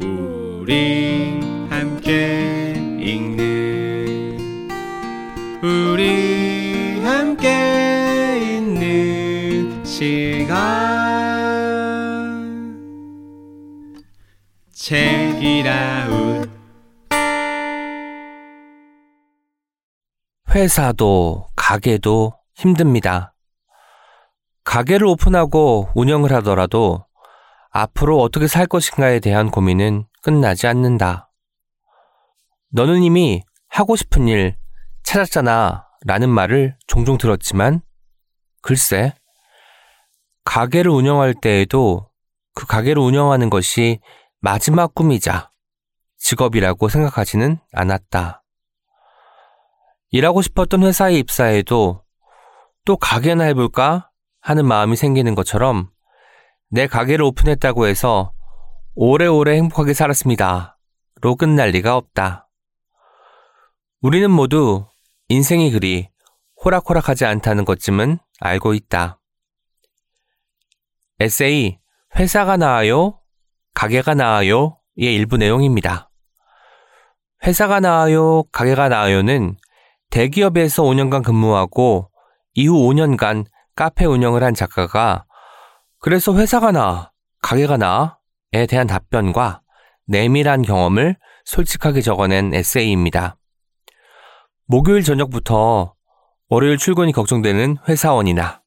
[0.00, 4.38] 우리 함께 읽는
[5.62, 10.58] 우리 함께 있는 시간
[14.72, 16.48] 책이라웃
[20.50, 23.34] 회사도 가게도 힘듭니다.
[24.64, 27.07] 가게를 오픈하고 운영을 하더라도
[27.78, 31.30] 앞으로 어떻게 살 것인가에 대한 고민은 끝나지 않는다.
[32.72, 34.56] 너는 이미 하고 싶은 일
[35.04, 37.80] 찾았잖아 라는 말을 종종 들었지만
[38.62, 39.14] 글쎄,
[40.44, 42.10] 가게를 운영할 때에도
[42.54, 44.00] 그 가게를 운영하는 것이
[44.40, 45.52] 마지막 꿈이자
[46.18, 48.42] 직업이라고 생각하지는 않았다.
[50.10, 52.02] 일하고 싶었던 회사에 입사해도
[52.84, 54.10] 또 가게나 해볼까
[54.40, 55.90] 하는 마음이 생기는 것처럼
[56.70, 58.32] 내 가게를 오픈했다고 해서
[58.94, 60.78] 오래오래 행복하게 살았습니다.
[61.20, 62.48] 로 끝날 리가 없다.
[64.00, 64.86] 우리는 모두
[65.28, 66.08] 인생이 그리
[66.64, 69.18] 호락호락하지 않다는 것쯤은 알고 있다.
[71.20, 71.78] 에세이
[72.16, 73.20] 회사가 나아요?
[73.74, 74.78] 가게가 나아요?
[74.96, 76.10] 의 일부 내용입니다.
[77.44, 78.42] 회사가 나아요?
[78.52, 79.56] 가게가 나아요는
[80.10, 82.10] 대기업에서 5년간 근무하고
[82.54, 85.24] 이후 5년간 카페 운영을 한 작가가
[86.00, 89.62] 그래서 회사가 나, 가게가 나에 대한 답변과
[90.06, 93.36] 내밀한 경험을 솔직하게 적어낸 에세이입니다.
[94.66, 95.94] 목요일 저녁부터
[96.48, 98.62] 월요일 출근이 걱정되는 회사원이나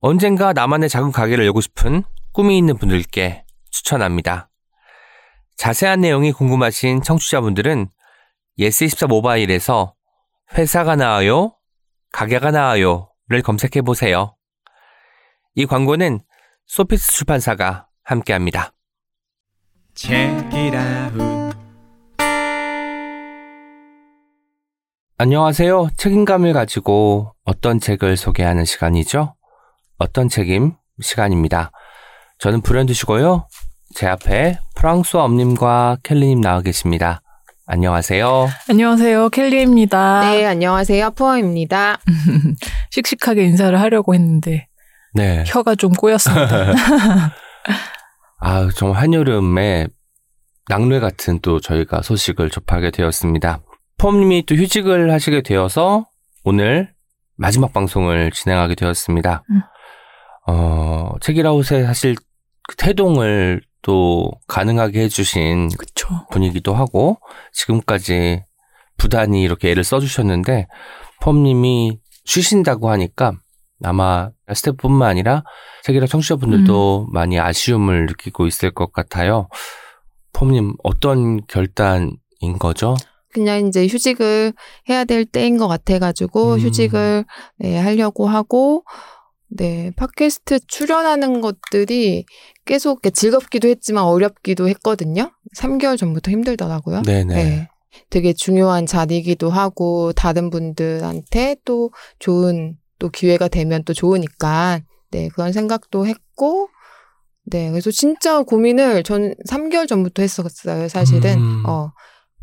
[0.00, 4.48] 언젠가 나만의 작은 가게를 열고 싶은 꿈이 있는 분들께 추천합니다.
[5.56, 7.88] 자세한 내용이 궁금하신 청취자분들은
[8.58, 9.94] 예스24 모바일에서
[10.54, 11.56] 회사가 나아요?
[12.12, 13.10] 가게가 나아요?
[13.28, 14.34] 를 검색해 보세요.
[15.54, 16.20] 이 광고는
[16.68, 18.72] 소피스 출판사가 함께합니다.
[25.16, 25.88] 안녕하세요.
[25.96, 29.34] 책임감을 가지고 어떤 책을 소개하는 시간이죠?
[29.98, 31.72] 어떤 책임 시간입니다.
[32.38, 33.48] 저는 불현듯이고요.
[33.94, 37.22] 제 앞에 프랑스어 엄님과 켈리님 나와 계십니다.
[37.66, 38.46] 안녕하세요.
[38.68, 39.30] 안녕하세요.
[39.30, 40.30] 켈리입니다.
[40.32, 41.10] 네, 안녕하세요.
[41.12, 41.98] 푸어입니다.
[42.90, 44.68] 씩씩하게 인사를 하려고 했는데
[45.14, 45.44] 네.
[45.46, 46.74] 혀가 좀 꼬였습니다.
[48.40, 49.88] 아, 정말 한여름에
[50.68, 53.60] 낙뢰 같은 또 저희가 소식을 접하게 되었습니다.
[53.96, 56.06] 폼님이 또 휴직을 하시게 되어서
[56.44, 56.92] 오늘
[57.36, 59.44] 마지막 방송을 진행하게 되었습니다.
[59.50, 59.62] 음.
[60.46, 62.16] 어, 책이라웃에 사실
[62.68, 66.08] 그 태동을 또 가능하게 해주신 그쵸.
[66.30, 67.18] 분이기도 하고
[67.52, 68.44] 지금까지
[68.96, 70.66] 부단히 이렇게 애를 써주셨는데
[71.20, 73.32] 펌님이 쉬신다고 하니까
[73.82, 75.44] 아마 스태프뿐만 아니라
[75.84, 79.48] 책이라 청취자분들도 많이 아쉬움을 느끼고 있을 것 같아요.
[80.32, 82.96] 펌님 어떤 결단인 거죠?
[83.32, 84.52] 그냥 이제 휴직을
[84.88, 86.58] 해야 될 때인 것 같아가지고 음.
[86.60, 87.24] 휴직을
[87.58, 88.84] 네, 하려고 하고
[89.48, 92.24] 네 팟캐스트 출연하는 것들이
[92.64, 95.30] 계속 즐겁기도 했지만 어렵기도 했거든요.
[95.56, 97.02] 3개월 전부터 힘들더라고요.
[97.02, 97.34] 네네.
[97.34, 97.68] 네.
[98.10, 105.52] 되게 중요한 자리이기도 하고 다른 분들한테 또 좋은 또 기회가 되면 또 좋으니까 네 그런
[105.52, 106.68] 생각도 했고
[107.44, 111.62] 네 그래서 진짜 고민을 전 3개월 전부터 했었어요 사실은 음.
[111.66, 111.92] 어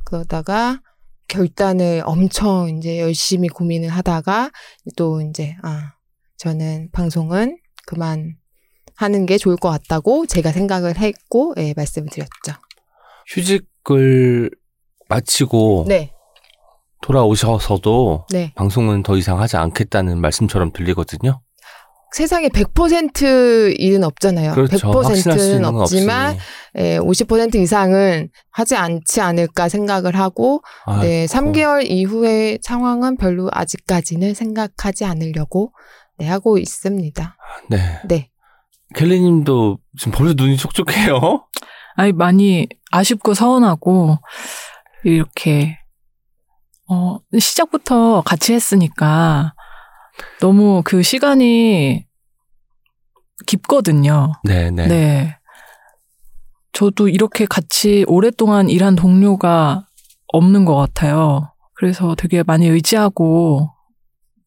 [0.05, 0.81] 그러다가
[1.27, 4.51] 결단을 엄청 이제 열심히 고민을 하다가
[4.95, 5.93] 또 이제 아
[6.37, 8.35] 저는 방송은 그만
[8.95, 12.53] 하는 게 좋을 것 같다고 제가 생각을 했고 예 말씀을 드렸죠.
[13.27, 14.51] 휴직을
[15.09, 16.11] 마치고 네,
[17.05, 18.51] 돌아오셔서도 네.
[18.55, 21.39] 방송은 더 이상 하지 않겠다는 말씀처럼 들리거든요.
[22.11, 24.53] 세상에 100% 일은 없잖아요.
[24.53, 24.91] 그렇죠.
[24.91, 26.37] 확신할 수 100%는 있는 건 없지만.
[26.77, 30.63] 예, 50% 이상은 하지 않지 않을까 생각을 하고
[31.01, 31.33] 네, 아이고.
[31.33, 35.73] 3개월 이후의 상황은 별로 아직까지는 생각하지 않으려고
[36.17, 37.37] 네, 하고 있습니다.
[37.69, 37.77] 네.
[38.07, 38.29] 네.
[38.95, 41.45] 켈리 님도 지금 벌써 눈이 촉촉해요.
[41.97, 44.17] 아니, 많이 아쉽고 서운하고,
[45.03, 45.77] 이렇게,
[46.87, 49.53] 어, 시작부터 같이 했으니까,
[50.39, 52.05] 너무 그 시간이
[53.47, 54.33] 깊거든요.
[54.43, 54.87] 네 네.
[54.87, 55.37] 네.
[56.73, 59.87] 저도 이렇게 같이 오랫동안 일한 동료가
[60.33, 61.53] 없는 것 같아요.
[61.73, 63.71] 그래서 되게 많이 의지하고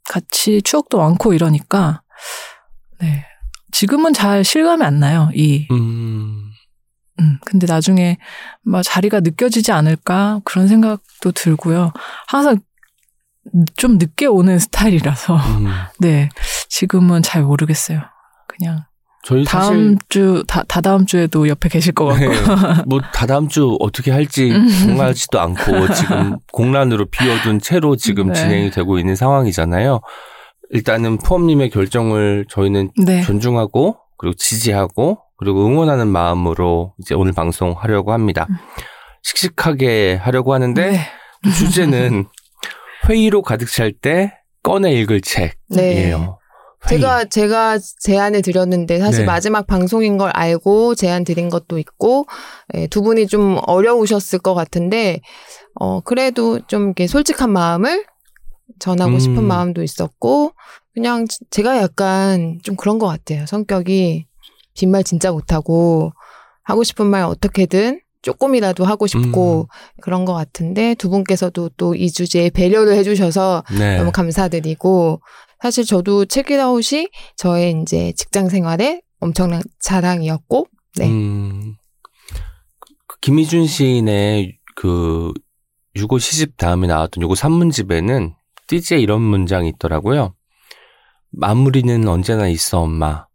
[0.09, 2.03] 같이 추억도 많고 이러니까,
[3.01, 3.25] 네.
[3.73, 5.69] 지금은 잘 실감이 안 나요, 이.
[5.71, 6.48] 음,
[7.21, 8.19] 음, 근데 나중에
[8.63, 11.93] 막 자리가 느껴지지 않을까 그런 생각도 들고요.
[12.27, 12.59] 항상
[13.77, 15.67] 좀 늦게 오는 스타일이라서 음.
[16.01, 16.29] 네
[16.69, 18.03] 지금은 잘 모르겠어요.
[18.47, 18.85] 그냥
[19.25, 22.25] 저희 다음 주, 다, 다다음 주에도 옆에 계실 것 같고.
[22.25, 22.29] 네,
[22.87, 24.69] 뭐 다다음 주 어떻게 할지 음.
[24.69, 28.35] 정하지도 않고 지금 공란으로 비워둔 채로 지금 네.
[28.35, 30.01] 진행이 되고 있는 상황이잖아요.
[30.71, 33.23] 일단은 푸엄님의 결정을 저희는 네.
[33.23, 38.47] 존중하고 그리고 지지하고 그리고 응원하는 마음으로 이제 오늘 방송 하려고 합니다.
[38.51, 38.57] 음.
[39.23, 41.01] 씩씩하게 하려고 하는데 네.
[41.45, 42.27] 또 주제는
[43.09, 45.55] 회의로 가득 찰 때 꺼내 읽을 책이에요.
[45.71, 46.13] 네.
[46.13, 47.01] 회의.
[47.01, 49.27] 제가 제가 제안을 드렸는데 사실 네.
[49.27, 52.27] 마지막 방송인 걸 알고 제안 드린 것도 있고
[52.75, 55.21] 예, 두 분이 좀 어려우셨을 것 같은데
[55.75, 58.05] 어 그래도 좀 이렇게 솔직한 마음을
[58.79, 59.19] 전하고 음.
[59.19, 60.53] 싶은 마음도 있었고
[60.99, 64.27] 그냥 지- 제가 약간 좀 그런 것 같아요 성격이
[64.75, 66.13] 빈말 진짜 못하고
[66.65, 70.01] 하고 싶은 말 어떻게든 조금이라도 하고 싶고 음.
[70.03, 73.97] 그런 것 같은데 두 분께서도 또 이 주제에 배려를 해주셔서 네.
[73.97, 75.21] 너무 감사드리고
[75.63, 80.67] 사실 저도 책이라웃이 저의 이제 직장 생활에 엄청난 자랑이었고
[80.97, 81.07] 네.
[81.09, 81.77] 음,
[83.07, 85.33] 그 김희준 시인의 그
[85.95, 88.35] 유고 시집 다음에 나왔던 유고 산문집에는
[88.67, 90.35] 띠지에 이런 문장이 있더라고요.
[91.31, 93.27] 마무리는 언제나 있어 엄마.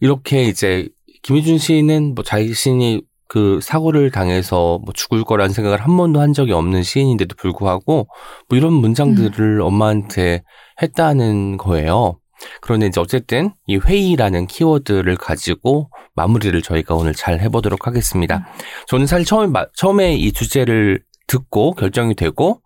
[0.00, 0.88] 이렇게 이제
[1.22, 6.52] 김희준 시인은 뭐 자신이 그 사고를 당해서 뭐 죽을 거라는 생각을 한 번도 한 적이
[6.52, 8.06] 없는 시인인데도 불구하고
[8.48, 10.42] 뭐 이런 문장들을 엄마한테
[10.80, 12.18] 했다는 거예요.
[12.62, 18.46] 그런데 이제 어쨌든 이 회의라는 키워드를 가지고 마무리를 저희가 오늘 잘 해보도록 하겠습니다.
[18.86, 22.62] 저는 사실 처음에, 마- 처음에 이 주제를 듣고 결정이 되고,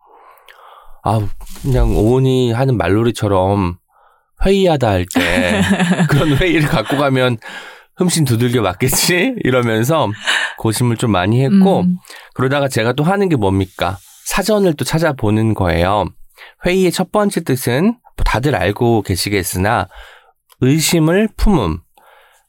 [1.04, 1.26] 아,
[1.62, 3.78] 그냥 오은이 하는 말놀이처럼
[4.44, 5.62] 회의하다 할 때
[6.08, 7.38] 그런 회의를 갖고 가면
[7.96, 9.36] 흠씬 두들겨 맞겠지?
[9.44, 10.08] 이러면서
[10.58, 11.96] 고심을 좀 많이 했고, 음.
[12.34, 13.98] 그러다가 제가 또 하는 게 뭡니까?
[14.26, 16.06] 사전을 또 찾아보는 거예요.
[16.64, 19.88] 회의의 첫 번째 뜻은 뭐 다들 알고 계시겠으나
[20.60, 21.80] 의심을 품음.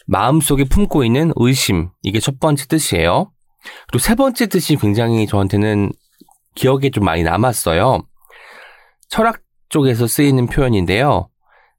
[0.07, 1.89] 마음속에 품고 있는 의심.
[2.03, 3.31] 이게 첫 번째 뜻이에요.
[3.87, 5.91] 그리고 세 번째 뜻이 굉장히 저한테는
[6.55, 8.01] 기억에 좀 많이 남았어요.
[9.09, 9.39] 철학
[9.69, 11.29] 쪽에서 쓰이는 표현인데요.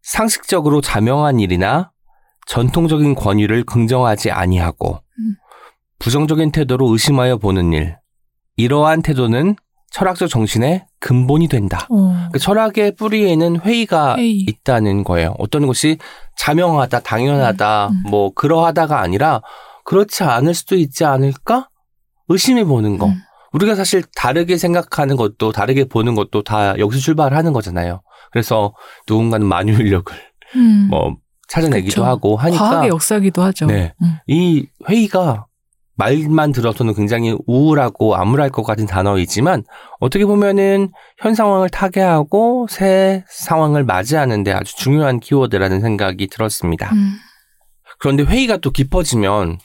[0.05, 1.91] 상식적으로 자명한 일이나
[2.47, 5.37] 전통적인 권위를 긍정하지 아니하고 음.
[5.99, 7.97] 부정적인 태도로 의심하여 보는 일.
[8.56, 9.56] 이러한 태도는
[9.91, 11.87] 철학적 정신의 근본이 된다.
[11.91, 12.29] 어.
[12.33, 14.41] 그 철학의 뿌리에는 회의가 회의.
[14.41, 15.35] 있다는 거예요.
[15.39, 15.97] 어떤 것이
[16.37, 18.11] 자명하다, 당연하다, 음, 음.
[18.11, 19.41] 뭐 그러하다가 아니라
[19.85, 21.69] 그렇지 않을 수도 있지 않을까?
[22.29, 23.06] 의심해 보는 거.
[23.06, 23.15] 음.
[23.53, 28.03] 우리가 사실 다르게 생각하는 것도 다르게 보는 것도 다 여기서 출발하는 거잖아요.
[28.34, 28.75] 그래서
[29.08, 30.12] 누군가는 만유인력을
[30.56, 30.88] 음.
[30.90, 31.16] 뭐
[31.48, 32.04] 찾아내기도 그쵸.
[32.04, 33.66] 하고 하니까 과학의 역사기도 하죠.
[33.66, 33.94] 네.
[34.02, 34.16] 음.
[34.26, 35.46] 이 회의가
[35.94, 39.62] 말만 들어서는 굉장히 우울하고 암울할 것 같은 단어이지만
[40.00, 46.92] 어떻게 보면은 현 상황을 타개하고 새 상황을 맞이하는데 아주 중요한 키워드라는 생각이 들었습니다.
[46.92, 47.12] 음.
[48.00, 49.58] 그런데 회의가 또 깊어지면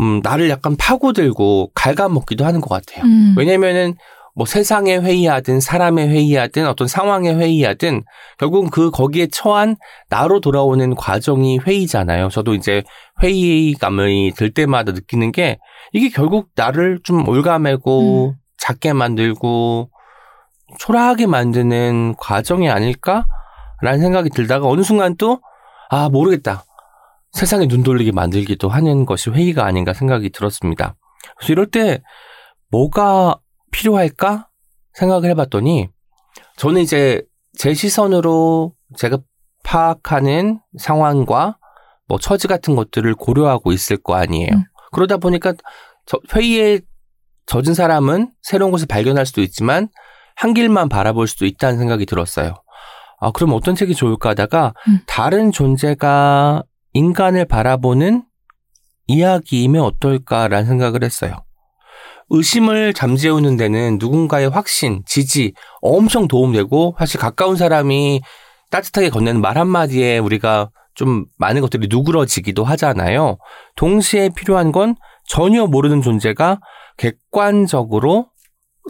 [0.00, 3.04] 음, 나를 약간 파고들고 갉아먹기도 하는 것 같아요.
[3.04, 3.34] 음.
[3.36, 3.96] 왜냐면은
[4.34, 8.02] 뭐 세상에 회의하든 사람의 회의하든 어떤 상황에 회의하든
[8.38, 9.76] 결국은 그 거기에 처한
[10.08, 12.28] 나로 돌아오는 과정이 회의잖아요.
[12.30, 12.82] 저도 이제
[13.22, 15.58] 회의감이 들 때마다 느끼는 게
[15.92, 18.34] 이게 결국 나를 좀 올가매고 음.
[18.58, 19.90] 작게 만들고
[20.78, 25.40] 초라하게 만드는 과정이 아닐까라는 생각이 들다가 어느 순간 또
[25.94, 26.64] 아 모르겠다.
[27.32, 30.94] 세상에 눈 돌리게 만들기도 하는 것이 회의가 아닌가 생각이 들었습니다.
[31.36, 32.02] 그래서 이럴 때
[32.70, 33.36] 뭐가
[33.72, 34.48] 필요할까
[34.94, 35.88] 생각을 해봤더니
[36.56, 37.22] 저는 이제
[37.58, 39.18] 제 시선으로 제가
[39.64, 41.58] 파악하는 상황과
[42.06, 44.50] 뭐 처지 같은 것들을 고려하고 있을 거 아니에요.
[44.52, 44.64] 음.
[44.92, 45.54] 그러다 보니까
[46.06, 46.80] 저- 회의에
[47.46, 49.88] 젖은 사람은 새로운 것을 발견할 수도 있지만
[50.36, 52.54] 한 길만 바라볼 수도 있다는 생각이 들었어요.
[53.20, 55.00] 아, 그럼 어떤 책이 좋을까 하다가 음.
[55.06, 56.62] 다른 존재가
[56.92, 58.24] 인간을 바라보는
[59.06, 61.44] 이야기이면 어떨까라는 생각을 했어요.
[62.34, 68.22] 의심을 잠재우는 데는 누군가의 확신, 지지 엄청 도움되고 사실 가까운 사람이
[68.70, 73.36] 따뜻하게 건네는 말 한마디에 우리가 좀 많은 것들이 누그러지기도 하잖아요.
[73.76, 74.96] 동시에 필요한 건
[75.26, 76.60] 전혀 모르는 존재가
[76.96, 78.28] 객관적으로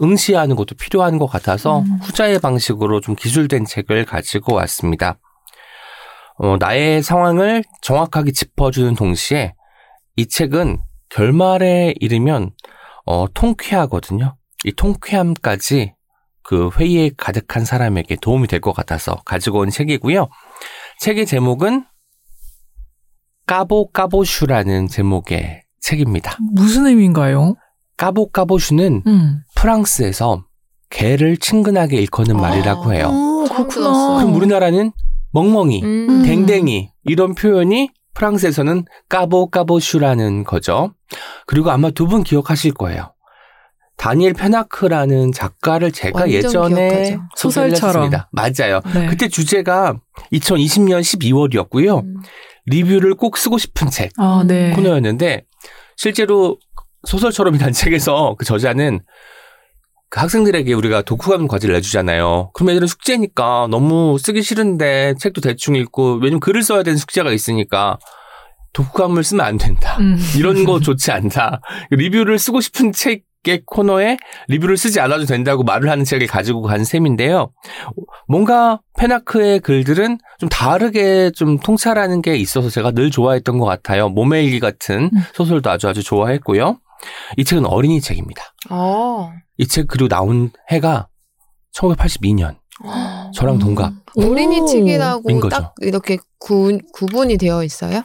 [0.01, 1.99] 응시하는 것도 필요한 것 같아서 음.
[2.01, 5.19] 후자의 방식으로 좀 기술된 책을 가지고 왔습니다.
[6.37, 9.53] 어, 나의 상황을 정확하게 짚어주는 동시에
[10.15, 12.51] 이 책은 결말에 이르면
[13.05, 14.35] 어, 통쾌하거든요.
[14.65, 15.93] 이 통쾌함까지
[16.43, 20.27] 그 회의에 가득한 사람에게 도움이 될 것 같아서 가지고 온 책이고요.
[20.99, 21.85] 책의 제목은
[23.45, 26.37] 까보까보슈라는 제목의 책입니다.
[26.53, 27.55] 무슨 의미인가요?
[27.97, 29.41] 까보까보슈는 음.
[29.55, 30.45] 프랑스에서
[30.89, 33.07] 개를 친근하게 일컫는 말이라고 해요.
[33.07, 34.17] 어, 처음 그렇구나.
[34.19, 34.91] 그럼 우리나라는
[35.31, 36.23] 멍멍이, 음.
[36.23, 40.93] 댕댕이 이런 표현이 프랑스에서는 까보 까보슈라는 거죠.
[41.47, 43.13] 그리고 아마 두 분 기억하실 거예요.
[43.97, 47.21] 다니엘 페나크라는 작가를 제가 예전에 기억하죠.
[47.35, 48.03] 소설처럼.
[48.03, 48.29] 했습니다.
[48.31, 48.81] 맞아요.
[48.93, 49.07] 네.
[49.07, 49.99] 그때 주제가
[50.33, 52.03] 2020년 12월이었고요.
[52.03, 52.17] 음.
[52.65, 54.71] 리뷰를 꼭 쓰고 싶은 책 아, 네.
[54.71, 55.45] 코너였는데
[55.95, 56.57] 실제로
[57.05, 59.01] 소설처럼이란 책에서 그 저자는
[60.13, 62.51] 그 학생들에게 우리가 독후감 과제를 내주잖아요.
[62.53, 67.97] 그럼 애들은 숙제니까 너무 쓰기 싫은데 책도 대충 읽고 왜냐면 글을 써야 되는 숙제가 있으니까
[68.73, 69.97] 독후감을 쓰면 안 된다.
[70.01, 70.15] 음.
[70.37, 71.61] 이런 거 좋지 않다.
[71.89, 74.17] 리뷰를 쓰고 싶은 책의 코너에
[74.49, 77.51] 리뷰를 쓰지 않아도 된다고 말을 하는 책을 가지고 간 셈인데요.
[78.27, 84.09] 뭔가 페나크의 글들은 좀 다르게 좀 통찰하는 게 있어서 제가 늘 좋아했던 것 같아요.
[84.09, 85.23] 몸의 일기 같은 음.
[85.33, 86.77] 소설도 아주 아주 좋아했고요.
[87.37, 88.43] 이 책은 어린이 책입니다.
[88.69, 89.31] 어.
[89.57, 91.07] 이 책 그리고 나온 해가
[91.75, 92.55] 1982년.
[93.35, 93.93] 저랑 동갑.
[94.17, 94.59] 어린이 오.
[94.59, 95.49] 인 책이라고.
[95.49, 98.01] 딱 이렇게 구, 구분이 되어 있어요?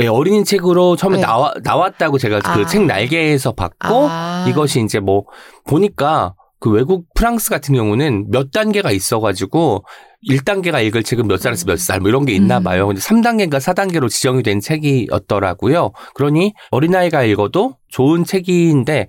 [0.00, 1.22] 예, 어린이 책으로 처음에 네.
[1.22, 2.66] 나와, 나왔다고 제가 그 아.
[2.66, 4.46] 책 날개에서 봤고 아.
[4.48, 5.24] 이것이 이제 뭐
[5.66, 9.84] 보니까 그 외국 프랑스 같은 경우는 몇 단계가 있어가지고
[10.28, 12.64] 1단계가 읽을 책은 몇 살에서 몇 살 뭐 이런 게 있나 음.
[12.64, 12.86] 봐요.
[12.88, 15.92] 근데 3단계인가 4단계로 지정이 된 책이었더라고요.
[16.14, 19.08] 그러니 어린아이가 읽어도 좋은 책인데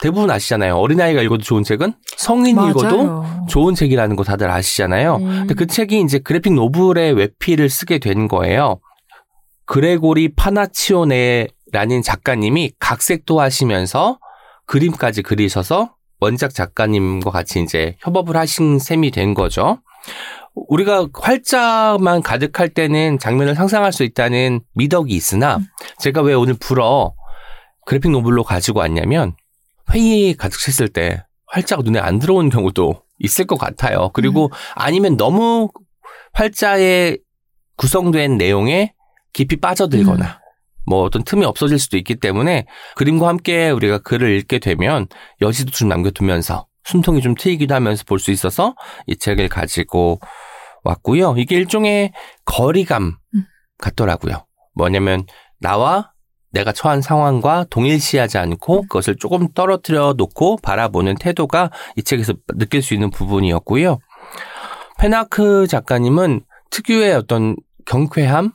[0.00, 0.76] 대부분 아시잖아요.
[0.76, 3.46] 어린아이가 읽어도 좋은 책은 성인이 읽어도 맞아요.
[3.48, 5.16] 좋은 책이라는 거 다들 아시잖아요.
[5.16, 5.26] 음.
[5.40, 8.80] 근데 그 책이 이제 그래픽 노블의 외피를 쓰게 된 거예요.
[9.66, 14.18] 그레고리 파나치오네라는 작가님이 각색도 하시면서
[14.66, 19.78] 그림까지 그리셔서 원작 작가님과 같이 이제 협업을 하신 셈이 된 거죠.
[20.54, 25.66] 우리가 활자만 가득할 때는 장면을 상상할 수 있다는 미덕이 있으나 음.
[25.98, 27.14] 제가 왜 오늘 불어
[27.86, 29.34] 그래픽 노블로 가지고 왔냐면
[29.92, 34.10] 회의 가득했을 때 활자가 눈에 안 들어오는 경우도 있을 것 같아요.
[34.12, 35.68] 그리고 아니면 너무
[36.32, 37.16] 활자에
[37.76, 38.92] 구성된 내용에
[39.32, 40.40] 깊이 빠져들거나
[40.86, 42.66] 뭐 어떤 틈이 없어질 수도 있기 때문에
[42.96, 45.06] 그림과 함께 우리가 글을 읽게 되면
[45.40, 48.74] 여지도 좀 남겨두면서 숨통이 좀 트이기도 하면서 볼 수 있어서
[49.06, 50.20] 이 책을 가지고
[50.82, 51.34] 왔고요.
[51.36, 52.12] 이게 일종의
[52.44, 53.44] 거리감 음.
[53.78, 54.46] 같더라고요.
[54.74, 55.24] 뭐냐면
[55.60, 56.09] 나와
[56.52, 62.94] 내가 처한 상황과 동일시하지 않고 그것을 조금 떨어뜨려 놓고 바라보는 태도가 이 책에서 느낄 수
[62.94, 63.98] 있는 부분이었고요.
[64.98, 68.52] 페나크 작가님은 특유의 어떤 경쾌함,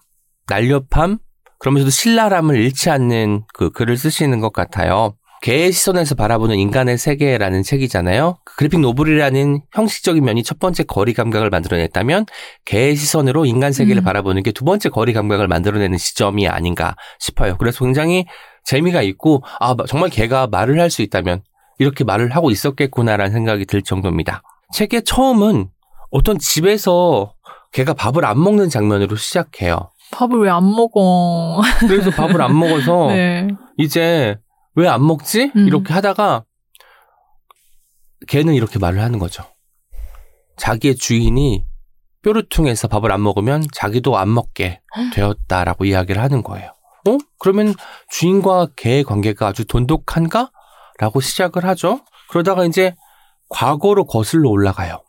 [0.48, 1.18] 날렵함,
[1.60, 5.16] 그러면서도 신랄함을 잃지 않는 그 글을 쓰시는 것 같아요.
[5.42, 8.38] 개의 시선에서 바라보는 인간의 세계라는 책이잖아요.
[8.44, 12.25] 그 그래픽 노블이라는 형식적인 면이 첫 번째 거리 감각을 만들어냈다면
[12.65, 14.04] 개의 시선으로 인간 세계를 음.
[14.04, 17.58] 바라보는 게 두 번째 거리 감각을 만들어내는 시점이 아닌가 싶어요.
[17.58, 18.25] 그래서 굉장히
[18.63, 21.42] 재미가 있고 아 정말 개가 말을 할 수 있다면
[21.77, 24.42] 이렇게 말을 하고 있었겠구나라는 생각이 들 정도입니다.
[24.74, 25.68] 책의 처음은
[26.10, 27.34] 어떤 집에서
[27.74, 29.92] 개가 밥을 안 먹는 장면으로 시작해요.
[30.12, 31.62] 밥을 왜 안 먹어?
[31.82, 33.48] 그래서 밥을 안 먹어서 네.
[33.77, 34.38] 이제
[34.75, 35.51] 왜 안 먹지?
[35.55, 35.67] 음.
[35.67, 36.44] 이렇게 하다가
[38.27, 39.44] 걔는 이렇게 말을 하는 거죠.
[40.58, 41.65] 자기의 주인이
[42.24, 44.82] 뾰루퉁해서 밥을 안 먹으면 자기도 안 먹게
[45.13, 46.72] 되었다라고 이야기를 하는 거예요.
[47.08, 47.17] 어?
[47.39, 47.75] 그러면
[48.10, 50.50] 주인과 개의 관계가 아주 돈독한가?
[50.98, 52.00] 라고 시작을 하죠.
[52.29, 52.96] 그러다가 이제
[53.50, 55.03] 과거로 거슬러 올라가요.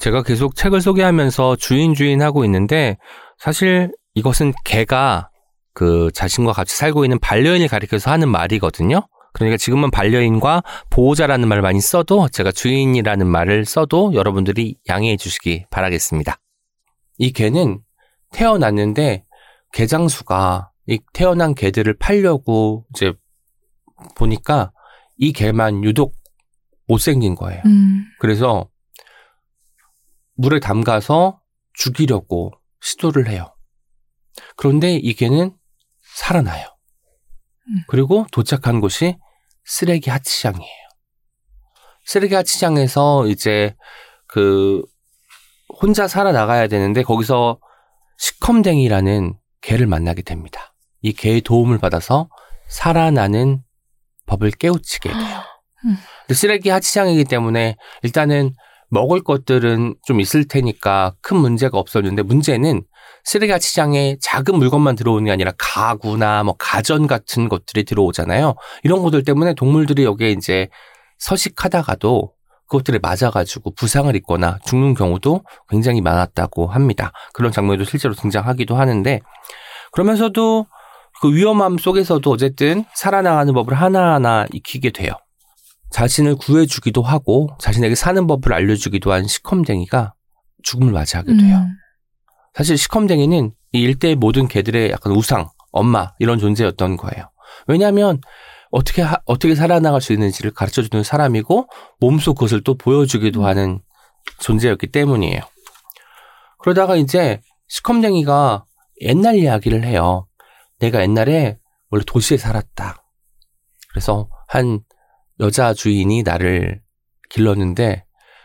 [0.00, 2.96] 제가 계속 책을 소개하면서 주인 주인 하고 있는데
[3.38, 5.30] 사실 이것은 개가
[5.76, 9.06] 그 자신과 같이 살고 있는 반려인을 가리켜서 하는 말이거든요.
[9.34, 16.38] 그러니까 지금은 반려인과 보호자라는 말을 많이 써도 제가 주인이라는 말을 써도 여러분들이 양해해 주시기 바라겠습니다.
[17.18, 17.82] 이 개는
[18.32, 19.26] 태어났는데
[19.74, 23.12] 개장수가 이 태어난 개들을 팔려고 이제
[24.14, 24.72] 보니까
[25.18, 26.14] 이 개만 유독
[26.86, 27.60] 못생긴 거예요.
[27.66, 28.06] 음.
[28.18, 28.70] 그래서
[30.36, 31.38] 물에 담가서
[31.74, 33.54] 죽이려고 시도를 해요.
[34.56, 35.52] 그런데 이 개는
[36.16, 36.66] 살아나요.
[37.68, 37.84] 음.
[37.88, 39.18] 그리고 도착한 곳이
[39.64, 40.86] 쓰레기 하치장이에요.
[42.04, 43.74] 쓰레기 하치장에서 이제
[44.26, 44.82] 그
[45.68, 47.58] 혼자 살아나가야 되는데 거기서
[48.18, 50.74] 시컴댕이라는 개를 만나게 됩니다.
[51.02, 52.30] 이 개의 도움을 받아서
[52.68, 53.62] 살아나는
[54.24, 55.42] 법을 깨우치게 돼요.
[55.84, 55.96] 음.
[56.22, 58.54] 근데 쓰레기 하치장이기 때문에 일단은
[58.88, 62.84] 먹을 것들은 좀 있을 테니까 큰 문제가 없었는데 문제는
[63.26, 68.54] 쓰레기 하치장에 작은 물건만 들어오는 게 아니라 가구나 뭐 가전 같은 것들이 들어오잖아요.
[68.84, 70.68] 이런 것들 때문에 동물들이 여기에 이제
[71.18, 72.32] 서식하다가도
[72.68, 77.10] 그것들에 맞아가지고 부상을 입거나 죽는 경우도 굉장히 많았다고 합니다.
[77.34, 79.20] 그런 장면도 실제로 등장하기도 하는데
[79.90, 80.66] 그러면서도
[81.20, 85.10] 그 위험함 속에서도 어쨌든 살아나가는 법을 하나하나 익히게 돼요.
[85.90, 90.14] 자신을 구해주기도 하고 자신에게 사는 법을 알려주기도 한 시컴댕이가
[90.62, 91.56] 죽음을 맞이하게 돼요.
[91.56, 91.85] 음.
[92.56, 97.30] 사실 시컴댕이는 이 일대의 모든 개들의 약간 우상, 엄마 이런 존재였던 거예요.
[97.66, 98.18] 왜냐하면
[98.70, 101.68] 어떻게 하- 어떻게 살아나갈 수 있는지를 가르쳐 주는 사람이고
[102.00, 103.80] 몸소 그것을 또 보여주기도 하는
[104.40, 105.40] 존재였기 때문이에요.
[106.58, 108.64] 그러다가 이제 시컴쟁이가
[109.02, 110.26] 옛날 이야기를 해요.
[110.78, 111.58] 내가 옛날에
[111.90, 113.04] 원래 도시에 살았다.
[113.90, 114.80] 그래서 한
[115.40, 116.80] 여자 주인이 나를
[117.28, 118.04] 길렀는데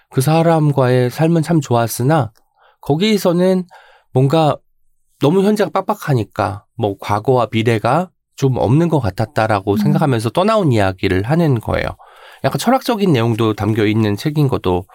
[0.10, 2.34] 그 사람과의 삶은 참 좋았으나
[2.82, 3.65] 거기에서는
[4.13, 4.58] 뭔가
[5.20, 9.77] 너무 현재가 빡빡하니까 뭐 과거와 미래가 좀 없는 것 같았다라고 음.
[9.77, 11.88] 생각하면서 떠나온 이야기를 하는 거예요.
[12.44, 14.86] 약간 철학적인 내용도 담겨 있는 책인 것도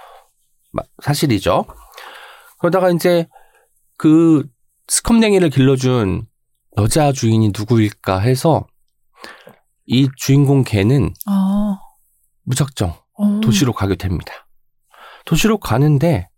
[0.72, 1.64] 마- 사실이죠.
[2.58, 3.28] 그러다가 이제
[3.98, 4.44] 그
[4.88, 6.26] 스컴냉이를 길러준
[6.78, 8.66] 여자 주인이 누구일까 해서
[9.86, 11.78] 이 주인공 개는 아.
[12.42, 13.40] 무작정 어.
[13.42, 14.32] 도시로 가게 됩니다.
[15.24, 16.28] 도시로 가는데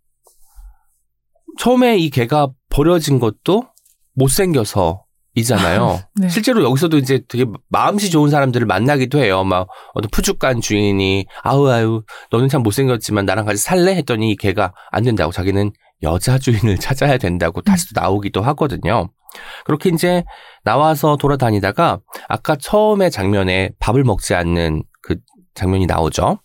[1.57, 3.67] 처음에 이 개가 버려진 것도
[4.13, 5.03] 못생겨서
[5.35, 5.99] 이잖아요.
[6.15, 6.29] 네.
[6.29, 9.43] 실제로 여기서도 이제 되게 마음씨 좋은 사람들을 만나기도 해요.
[9.43, 14.73] 막 어떤 푸죽간 주인이 아우 아유 너는 참 못생겼지만 나랑 같이 살래 했더니 이 개가
[14.91, 19.09] 안 된다고 자기는 여자 주인을 찾아야 된다고 다시 또 나오기도 하거든요.
[19.65, 20.23] 그렇게 이제
[20.63, 25.17] 나와서 돌아다니다가 아까 처음에 장면에 밥을 먹지 않는 그
[25.53, 26.39] 장면이 나오죠.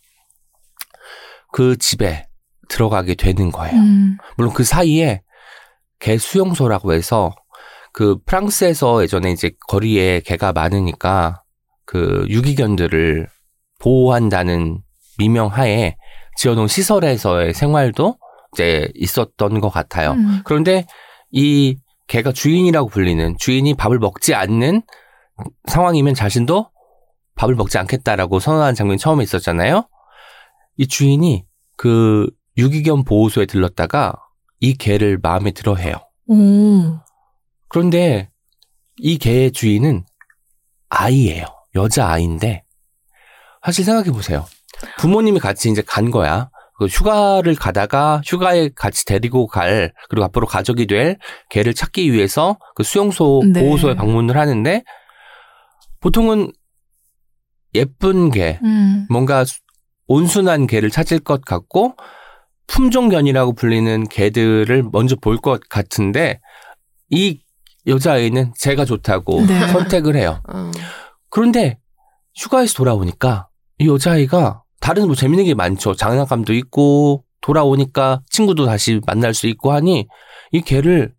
[1.53, 2.27] 그 집에
[2.67, 3.77] 들어가게 되는 거예요.
[3.77, 4.17] 음.
[4.35, 5.21] 물론 그 사이에
[6.05, 7.33] 개 수용소라고 해서
[7.91, 11.41] 그 프랑스에서 예전에 이제 거리에 개가 많으니까
[11.83, 13.27] 그 유기견들을
[13.79, 14.83] 보호한다는
[15.17, 15.95] 미명하에
[16.37, 18.19] 지어놓은 시설에서의 생활도
[18.53, 20.11] 이제 있었던 것 같아요.
[20.11, 20.41] 음.
[20.45, 20.85] 그런데
[21.31, 24.83] 이 개가 주인이라고 불리는 주인이 밥을 먹지 않는
[25.65, 26.69] 상황이면 자신도
[27.33, 29.87] 밥을 먹지 않겠다라고 선언한 장면이 처음에 있었잖아요.
[30.77, 31.45] 이 주인이
[31.77, 34.13] 그 유기견 보호소에 들렀다가
[34.59, 35.95] 이 개를 마음에 들어 해요.
[36.27, 36.97] 오.
[37.69, 38.29] 그런데
[38.97, 40.05] 이 개의 주인은
[40.89, 41.45] 아이예요.
[41.75, 42.63] 여자 아이인데
[43.63, 44.45] 사실 생각해 보세요.
[44.97, 46.49] 부모님이 같이 이제 간 거야.
[46.77, 51.17] 그 휴가를 가다가 휴가에 같이 데리고 갈 그리고 앞으로 가족이 될
[51.49, 53.61] 개를 찾기 위해서 그 수용소 네.
[53.61, 54.83] 보호소에 방문을 하는데
[56.01, 56.51] 보통은
[57.73, 59.05] 예쁜 개, 음.
[59.09, 59.59] 뭔가 수-
[60.07, 61.95] 온순한 개를 찾을 것 같고
[62.67, 66.39] 품종견이라고 불리는 개들을 먼저 볼 것 같은데
[67.09, 67.39] 이
[67.87, 69.67] 여자아이는 제가 좋다고 네.
[69.67, 70.41] 선택을 해요.
[70.51, 70.71] 어.
[71.29, 71.77] 그런데
[72.35, 73.47] 휴가에서 돌아오니까
[73.79, 75.95] 이 여자아이가 다른 뭐 재밌는 게 많죠.
[75.95, 80.07] 장난감도 있고 돌아오니까 친구도 다시 만날 수 있고 하니
[80.51, 81.13] 이 개를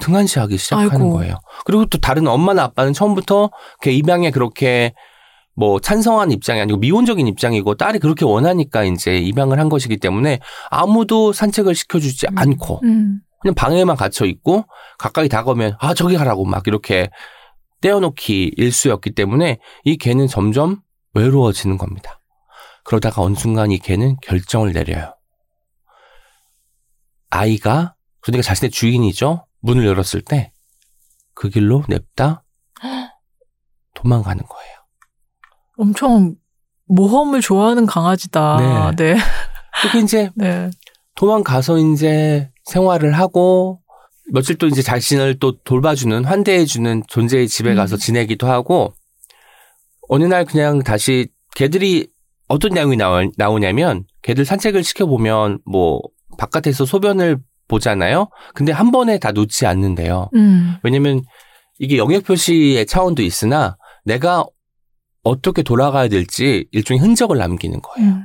[0.00, 1.10] 등한시하기 시작하는 아이고.
[1.12, 1.34] 거예요.
[1.64, 3.50] 그리고 또 다른 엄마나 아빠는 처음부터
[3.80, 4.92] 걔 입양에 그렇게
[5.58, 10.40] 뭐 찬성한 입장이 아니고 미온적인 입장이고 딸이 그렇게 원하니까 이제 입양을 한 것이기 때문에
[10.70, 12.38] 아무도 산책을 시켜주지 음.
[12.38, 13.20] 않고 음.
[13.40, 14.64] 그냥 방에만 갇혀 있고
[14.98, 17.10] 가까이 다가오면 아 저기 가라고 막 이렇게
[17.80, 20.80] 떼어놓기 일수였기 때문에 이 개는 점점
[21.14, 22.20] 외로워지는 겁니다.
[22.84, 25.14] 그러다가 어느 순간 이 개는 결정을 내려요.
[27.30, 29.44] 아이가 그러니까 자신의 주인이죠.
[29.60, 30.52] 문을 열었을 때
[31.38, 32.42] 그 길로 냅다
[33.94, 34.77] 도망가는 거예요.
[35.78, 36.34] 엄청
[36.86, 38.92] 모험을 좋아하는 강아지다.
[38.96, 39.16] 네.
[39.82, 40.70] 그게 이제 네.
[41.14, 43.80] 도망가서 이제 생활을 하고
[44.32, 47.98] 며칠 또 이제 자신을 또 돌봐주는 환대해주는 존재의 집에 가서 음.
[47.98, 48.92] 지내기도 하고
[50.08, 52.08] 어느 날 그냥 다시 개들이
[52.48, 56.00] 어떤 내용이 나오, 나오냐면 개들 산책을 시켜보면 뭐
[56.38, 57.38] 바깥에서 소변을
[57.68, 58.28] 보잖아요.
[58.54, 60.30] 근데 한 번에 다 놓지 않는데요.
[60.34, 60.76] 음.
[60.82, 61.22] 왜냐면
[61.78, 64.44] 이게 영역 표시의 차원도 있으나 내가
[65.22, 68.08] 어떻게 돌아가야 될지 일종의 흔적을 남기는 거예요.
[68.08, 68.24] 음.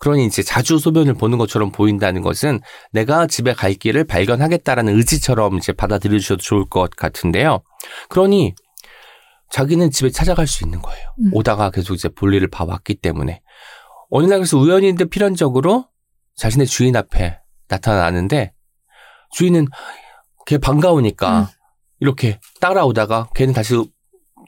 [0.00, 5.72] 그러니 이제 자주 소변을 보는 것처럼 보인다는 것은 내가 집에 갈 길을 발견하겠다라는 의지처럼 이제
[5.72, 7.60] 받아들여 주셔도 좋을 것 같은데요.
[8.08, 8.54] 그러니
[9.50, 11.14] 자기는 집에 찾아갈 수 있는 거예요.
[11.20, 11.30] 음.
[11.34, 13.42] 오다가 계속 이제 볼일을 봐왔기 때문에.
[14.08, 15.86] 어느 날 그래서 우연인데 필연적으로
[16.36, 18.54] 자신의 주인 앞에 나타나는데
[19.32, 19.66] 주인은
[20.46, 21.46] 걔 반가우니까 음.
[22.00, 23.74] 이렇게 따라오다가 걔는 다시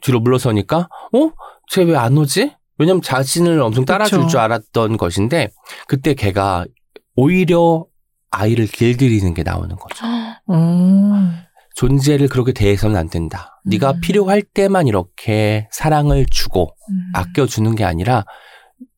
[0.01, 1.31] 뒤로 물러서니까 어?
[1.69, 2.55] 쟤 왜 안 오지?
[2.77, 4.29] 왜냐면 자신을 엄청 따라줄 그쵸.
[4.29, 5.51] 줄 알았던 것인데
[5.87, 6.65] 그때 걔가
[7.15, 7.85] 오히려
[8.31, 10.05] 아이를 길들이는 게 나오는 거죠.
[10.47, 10.55] 오.
[11.75, 13.59] 존재를 그렇게 대해서는 안 된다.
[13.65, 14.01] 네가 음.
[14.01, 17.11] 필요할 때만 이렇게 사랑을 주고 음.
[17.13, 18.25] 아껴주는 게 아니라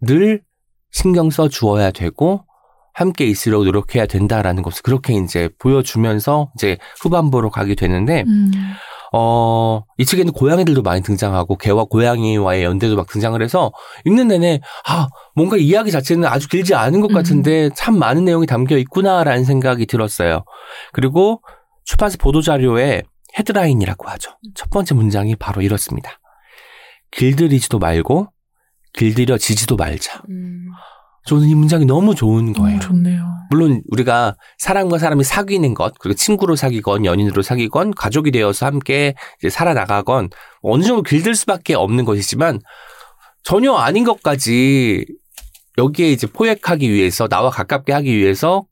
[0.02, 0.42] 늘
[0.92, 2.46] 신경 써 주어야 되고
[2.94, 8.52] 함께 있으려고 노력해야 된다라는 것을 그렇게 이제 보여주면서 이제 후반부로 가게 되는데 음.
[9.18, 13.72] 어, 이 책에는 고양이들도 많이 등장하고 개와 고양이와의 연대도 막 등장을 해서
[14.04, 17.14] 읽는 내내 아, 뭔가 이야기 자체는 아주 길지 않은 것 음.
[17.14, 20.44] 같은데 참 많은 내용이 담겨 있구나라는 생각이 들었어요.
[20.92, 21.42] 그리고
[21.86, 23.04] 출판사 보도자료에
[23.40, 24.32] 헤드라인이라고 하죠.
[24.54, 26.20] 첫 번째 문장이 바로 이렇습니다.
[27.12, 28.28] 길들이지도 말고
[28.92, 30.24] 길들여지지도 말자.
[30.30, 30.68] 음.
[31.26, 32.78] 저는 이 문장이 너무 좋은 거예요.
[32.78, 33.36] 음, 좋네요.
[33.50, 39.50] 물론 우리가 사람과 사람이 사귀는 것, 그리고 친구로 사귀건 연인으로 사귀건 가족이 되어서 함께 이제
[39.50, 40.30] 살아나가건
[40.62, 42.60] 어느 정도 길들 수밖에 없는 것이지만
[43.44, 45.06] 전혀 아닌 것까지
[45.78, 48.66] 여기에 이제 포획하기 위해서 나와 가깝게 하기 위해서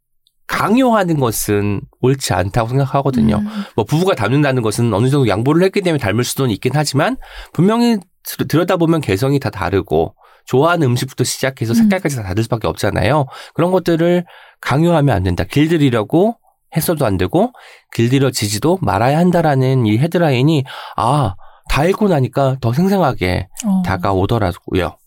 [0.47, 3.37] 강요하는 것은 옳지 않다고 생각하거든요.
[3.37, 3.47] 음.
[3.75, 7.17] 뭐 부부가 닮는다는 것은 어느 정도 양보를 했기 때문에 닮을 수도 있긴 하지만
[7.53, 13.25] 분명히 들- 들여다보면 개성이 다 다르고 좋아하는 음식부터 시작해서 색깔까지 다 다를 수밖에 없잖아요.
[13.53, 14.25] 그런 것들을
[14.62, 15.43] 강요하면 안 된다.
[15.43, 16.38] 길들이려고
[16.75, 17.51] 했어도 안 되고
[17.93, 20.63] 길들여지지도 말아야 한다라는 이 헤드라인이
[20.97, 21.36] 아,
[21.69, 23.82] 다 읽고 나니까 더 생생하게 어.
[23.84, 24.97] 다가오더라고요.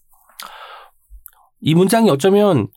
[1.60, 2.68] 이 문장이 어쩌면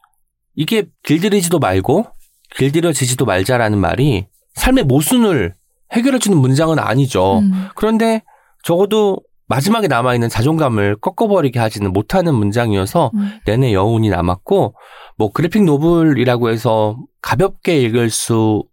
[0.56, 2.08] 이게 길들이지도 말고
[2.56, 5.56] 길들여지지도 말자라는 말이 삶의 모순을
[5.92, 7.40] 해결해주는 문장은 아니죠.
[7.40, 7.70] 음.
[7.76, 8.24] 그런데
[8.64, 13.40] 적어도 마지막에 남아있는 자존감을 꺾어버리게 하지는 못하는 문장이어서 음.
[13.46, 14.76] 내내 여운이 남았고
[15.18, 18.64] 뭐 그래픽 노블이라고 해서 가볍게 읽을 수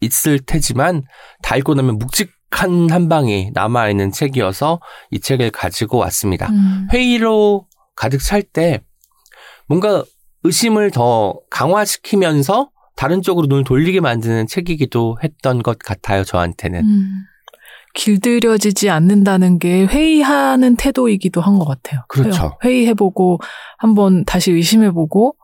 [0.00, 1.02] 있을 테지만
[1.42, 6.48] 다 읽고 나면 묵직한 한 방이 남아있는 책이어서 이 책을 가지고 왔습니다.
[6.50, 6.86] 음.
[6.92, 8.80] 회의로 가득 찰 때
[9.66, 10.04] 뭔가
[10.44, 16.84] 의심을 더 강화시키면서 다른 쪽으로 눈을 돌리게 만드는 책이기도 했던 것 같아요, 저한테는.
[16.84, 17.24] 음.
[17.94, 22.02] 길들여지지 않는다는 게 회의하는 태도이기도 한 것 같아요.
[22.08, 22.56] 그렇죠.
[22.64, 23.38] 회의해보고
[23.78, 25.34] 한번 다시 의심해보고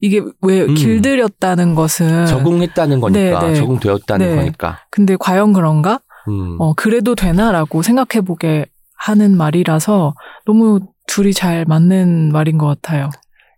[0.00, 0.74] 이게 왜 음.
[0.74, 3.54] 길들였다는 것은 적응했다는 거니까, 네, 네.
[3.54, 4.36] 적응되었다는 네.
[4.36, 4.78] 거니까.
[4.90, 6.00] 근데 과연 그런가?
[6.28, 6.56] 음.
[6.58, 10.14] 어, 그래도 되나라고 생각해보게 하는 말이라서
[10.46, 13.10] 너무 둘이 잘 맞는 말인 것 같아요.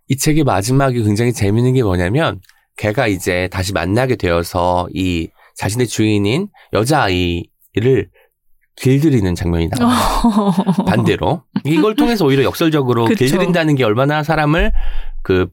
[0.09, 2.41] 이 책의 마지막이 굉장히 재밌는 게 뭐냐면
[2.75, 8.09] 걔가 이제 다시 만나게 되어서 이 자신의 주인인 여자아이를
[8.75, 9.97] 길들이는 장면이 나와요.
[10.87, 11.43] 반대로.
[11.63, 13.19] 이걸 통해서 오히려 역설적으로 그쵸.
[13.25, 14.71] 길들인다는 게 얼마나 사람을
[15.21, 15.47] 그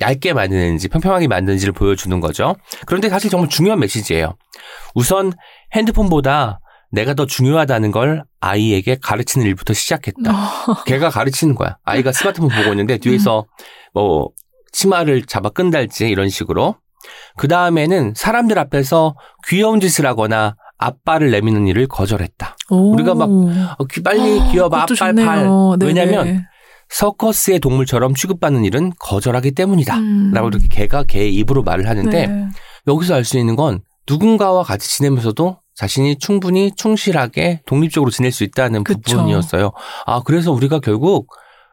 [0.00, 2.56] 얇게 만드는지 평평하게 만드는지를 보여주는 거죠.
[2.86, 4.36] 그런데 사실 정말 중요한 메시지예요.
[4.94, 5.32] 우선
[5.74, 10.22] 핸드폰보다 내가 더 중요하다는 걸 아이에게 가르치는 일부터 시작했다.
[10.86, 11.76] 걔가 가르치는 거야.
[11.84, 13.46] 아이가 스마트폰 보고 있는데 뒤에서
[13.92, 14.30] 뭐
[14.72, 16.76] 치마를 잡아 끈달지 이런 식으로.
[17.36, 19.16] 그 다음에는 사람들 앞에서
[19.48, 22.56] 귀여운 짓을 하거나 앞발을 내미는 일을 거절했다.
[22.70, 22.92] 오.
[22.92, 23.28] 우리가 막
[23.78, 25.14] 어, 귀- 빨리 그것도 앞발.
[25.78, 25.86] 네네.
[25.86, 26.46] 왜냐면
[26.90, 29.96] 서커스의 동물처럼 취급받는 일은 거절하기 때문이다.
[29.98, 30.30] 음.
[30.34, 32.48] 라고 이렇게 걔가 걔의 입으로 말을 하는데 네.
[32.86, 38.84] 여기서 알 수 있는 건 누군가와 같이 지내면서도 자신이 충분히 충실하게 독립적으로 지낼 수 있다는
[38.84, 39.16] 그쵸.
[39.16, 39.72] 부분이었어요.
[40.06, 41.28] 아, 그래서 우리가 결국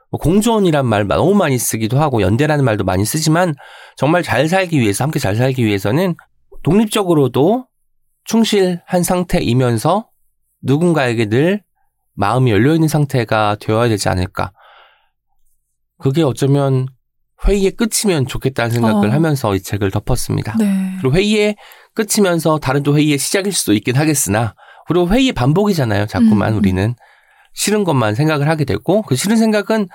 [0.10, 3.54] 뭐 공존이란 말 너무 많이 쓰기도 하고 연대라는 말도 많이 쓰지만
[3.98, 6.16] 정말 잘 살기 위해서 함께 잘 살기 위해서는
[6.64, 7.66] 독립적으로도
[8.32, 10.08] 충실한 상태이면서
[10.62, 11.64] 누군가에게 늘
[12.14, 14.54] 마음이 열려 있는 상태가 되어야 되지 않을까.
[15.98, 16.88] 그게 어쩌면
[17.46, 19.12] 회의의 끝이면 좋겠다는 생각을 어.
[19.12, 20.56] 하면서 이 책을 덮었습니다.
[20.60, 20.96] 네.
[21.02, 21.58] 그리고 회의의
[21.94, 24.56] 끝이면서 다른 또 회의의 시작일 수도 있긴 하겠으나
[24.88, 26.06] 그리고 회의의 반복이잖아요.
[26.06, 26.58] 자꾸만 음.
[26.60, 26.96] 우리는
[27.54, 29.90] 싫은 것만 생각을 하게 되고 그 싫은 생각은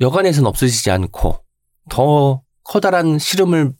[0.00, 1.42] 여간에선 없어지지 않고
[1.88, 3.72] 더 커다란 시름을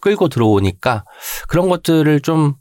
[0.00, 1.04] 끌고 들어오니까
[1.46, 2.56] 그런 것들을 좀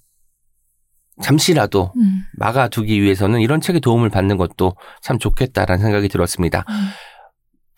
[1.21, 2.23] 잠시라도 음.
[2.33, 6.65] 막아두기 위해서는 이런 책의 도움을 받는 것도 참 좋겠다라는 생각이 들었습니다.
[6.67, 6.73] 음.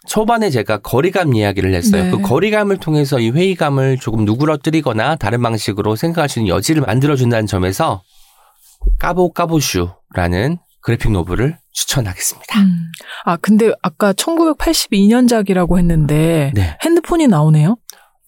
[0.08, 2.04] 초반에 제가 거리감 이야기를 했어요.
[2.06, 2.12] 네.
[2.12, 8.02] 그 거리감을 통해서 이 회의감을 조금 누그러뜨리거나 다른 방식으로 생각할 수 있는 여지를 만들어준다는 점에서
[9.00, 12.60] 까보 까보슈라는 그래픽 노블을 추천하겠습니다.
[12.62, 12.92] 음.
[13.26, 16.78] 아, 근데 아까 1982년작이라고 했는데 네.
[16.84, 17.76] 핸드폰이 나오네요?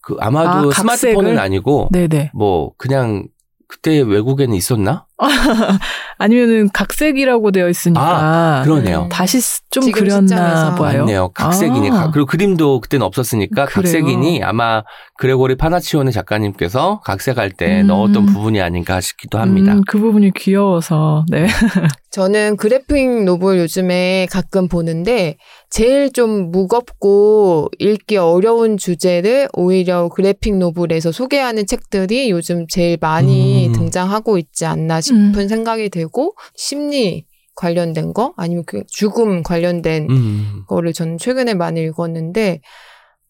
[0.02, 0.74] 그 아마도 아?
[0.74, 2.32] 스마트폰은 아니고 네네.
[2.34, 3.28] 뭐 그냥
[3.70, 5.06] 그때 외국에는 있었나?
[6.18, 8.02] 아니면은 각색이라고 되어 있으니까.
[8.02, 9.04] 아, 그러네요.
[9.04, 9.10] 음.
[9.10, 10.76] 다시 쓰- 좀 그렸나 시점에서.
[10.76, 11.00] 봐요.
[11.02, 11.30] 맞네요.
[11.34, 11.90] 각색이니.
[11.92, 11.94] 아.
[11.94, 13.84] 가- 그리고 그림도 그때는 없었으니까 그래요?
[13.84, 14.84] 각색이니 아마
[15.18, 17.88] 그레고리 파나치오네 작가님께서 각색할 때 음.
[17.88, 19.74] 넣었던 부분이 아닌가 싶기도 합니다.
[19.74, 21.26] 음, 그 부분이 귀여워서.
[21.30, 21.46] 네.
[22.12, 25.38] 저는 그래픽 노블 요즘에 가끔 보는데
[25.70, 33.74] 제일 좀 무겁고 읽기 어려운 주제를 오히려 그래픽 노블에서 소개하는 책들이 요즘 제일 많이 음.
[33.74, 40.63] 등장하고 있지 않나 싶은 생각이 들고 심리 관련된 거 아니면 그 죽음 관련된 음.
[40.67, 42.62] 거를 저는 최근에 많이 읽었는데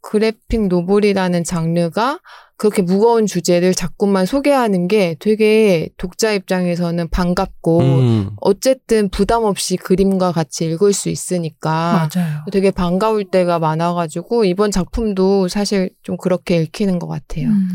[0.02, 2.20] 그래픽 노블이라는 장르가
[2.60, 8.30] 그렇게 무거운 주제를 자꾸만 소개하는 게 되게 독자 입장에서는 반갑고 음.
[8.42, 12.46] 어쨌든 부담 없이 그림과 같이 읽을 수 있으니까 맞아요.
[12.52, 17.48] 되게 반가울 때가 많아가지고 이번 작품도 사실 좀 그렇게 읽히는 것 같아요.
[17.48, 17.70] 음.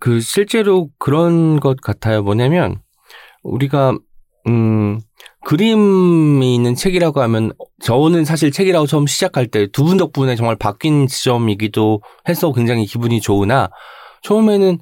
[0.00, 2.22] 그 실제로 그런 것 같아요.
[2.22, 2.76] 뭐냐면
[3.42, 3.96] 우리가
[4.46, 5.00] 음,
[5.44, 11.06] 그림이 있는 책이라고 하면 저는 사실 책이라고 처음 시작할 때 두 분 덕분에 정말 바뀐
[11.06, 13.70] 지점이기도 해서 굉장히 기분이 좋으나
[14.22, 14.78] 처음에는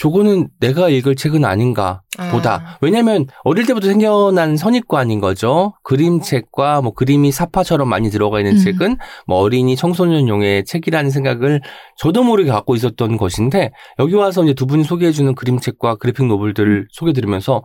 [0.00, 2.54] 저거는 내가 읽을 책은 아닌가 보다.
[2.54, 2.78] 아.
[2.80, 5.74] 왜냐면 어릴 때부터 생겨난 선입관인 거죠.
[5.84, 8.58] 그림책과 뭐 그림이 사파처럼 많이 들어가 있는 음.
[8.58, 8.96] 책은
[9.28, 11.60] 뭐 어린이 청소년용의 책이라는 생각을
[11.96, 17.62] 저도 모르게 갖고 있었던 것인데 여기 와서 이제 두 분이 소개해주는 그림책과 그래픽 노블들을 소개드리면서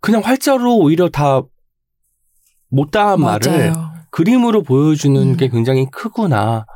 [0.00, 1.42] 그냥 활자로 오히려 다
[2.70, 3.72] 못다한 말을.
[4.10, 5.36] 그림으로 보여주는 음.
[5.36, 6.66] 게 굉장히 크구나.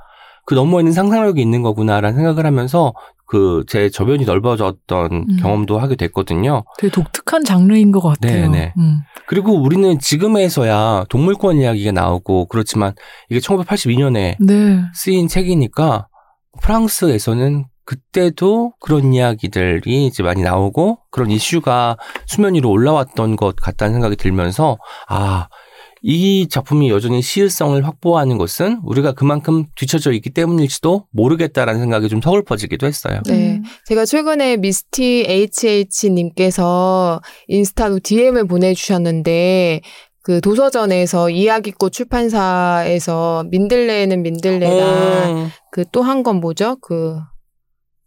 [0.46, 2.92] 그 너머에는 상상력이 있는 거구나라는 생각을 하면서
[3.26, 5.37] 그 제 저변이 넓어졌던 음.
[5.40, 6.64] 경험도 하게 됐거든요.
[6.78, 8.50] 되게 독특한 장르인 것 같아요.
[8.50, 8.74] 네네.
[8.78, 9.00] 음.
[9.26, 12.92] 그리고 우리는 지금에서야 동물권 이야기가 나오고 그렇지만
[13.30, 14.82] 이게 1982년에 네.
[14.94, 16.06] 쓰인 책이니까
[16.60, 24.16] 프랑스에서는 그때도 그런 이야기들이 이제 많이 나오고 그런 이슈가 수면 위로 올라왔던 것 같다는 생각이
[24.16, 25.49] 들면서 아,
[26.07, 32.87] 이 작품이 여전히 시의성을 확보하는 것은 우리가 그만큼 뒤처져 있기 때문일지도 모르겠다라는 생각이 좀 서글퍼지기도
[32.87, 33.20] 했어요.
[33.27, 33.55] 네.
[33.57, 33.62] 음.
[33.87, 39.81] 제가 최근에 미스티 HH님께서 인스타로 DM을 보내주셨는데,
[40.23, 45.31] 그 도서전에서 이야기꽃 출판사에서 민들레는 민들레다.
[45.31, 46.77] 음, 그또 한 건 뭐죠?
[46.81, 47.18] 그,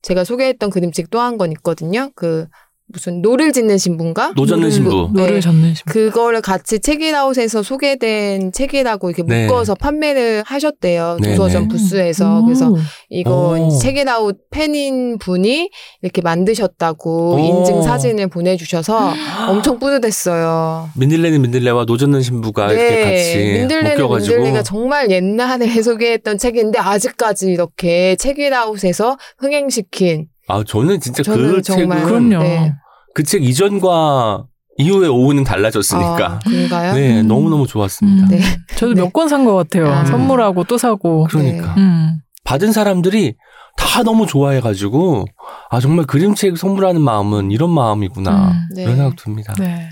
[0.02, 2.12] 제가 소개했던 그림책 또한건 있거든요.
[2.16, 2.48] 그,
[2.90, 4.32] 무슨 노를 짓는 신부인가?
[4.38, 5.10] 노젓는 노를- 신부.
[5.14, 5.40] 노를 네.
[5.42, 5.92] 젓는 신부.
[5.92, 9.46] 그거를 같이 책읽아웃에서 소개된 책이라고 이렇게 네.
[9.46, 11.18] 묶어서 판매를 하셨대요.
[11.22, 11.36] 네네.
[11.36, 12.40] 도서전 부스에서.
[12.40, 12.46] 오.
[12.46, 12.74] 그래서
[13.10, 13.78] 이거 오.
[13.78, 15.70] 책읽아웃 팬인 분이
[16.02, 17.40] 이렇게 만드셨다고 오.
[17.40, 19.12] 인증 사진을 보내주셔서
[19.50, 20.90] 엄청 뿌듯했어요.
[20.96, 23.60] 민들레는 민들레와 노젓는 신부가 이렇게 같이 네.
[23.60, 31.56] 민들레는 묶여가지고 민들레가 정말 옛날에 소개했던 책인데 아직까지 이렇게 책읽아웃에서 흥행시킨 아 저는 진짜 저는
[31.56, 32.44] 그 정말- 책은 그럼요.
[32.44, 32.74] 네.
[33.14, 34.46] 그책 이전과
[34.78, 36.94] 이후의 오후는 달라졌으니까 아, 그런가요?
[36.94, 37.28] 네 음.
[37.28, 38.24] 너무 너무 좋았습니다.
[38.26, 38.30] 음.
[38.30, 38.40] 네.
[38.78, 39.02] 저도 네.
[39.02, 39.88] 몇권 산 것 같아요.
[39.92, 40.06] 아.
[40.06, 41.26] 선물하고 또 사고.
[41.30, 42.20] 그러니까 음.
[42.44, 43.36] 받은 사람들이
[43.76, 45.26] 다 너무 좋아해가지고
[45.70, 48.68] 아 정말 그림책 선물하는 마음은 이런 마음이구나 음.
[48.76, 48.84] 네.
[48.84, 49.54] 이런 생각 듭니다.
[49.60, 49.90] 네.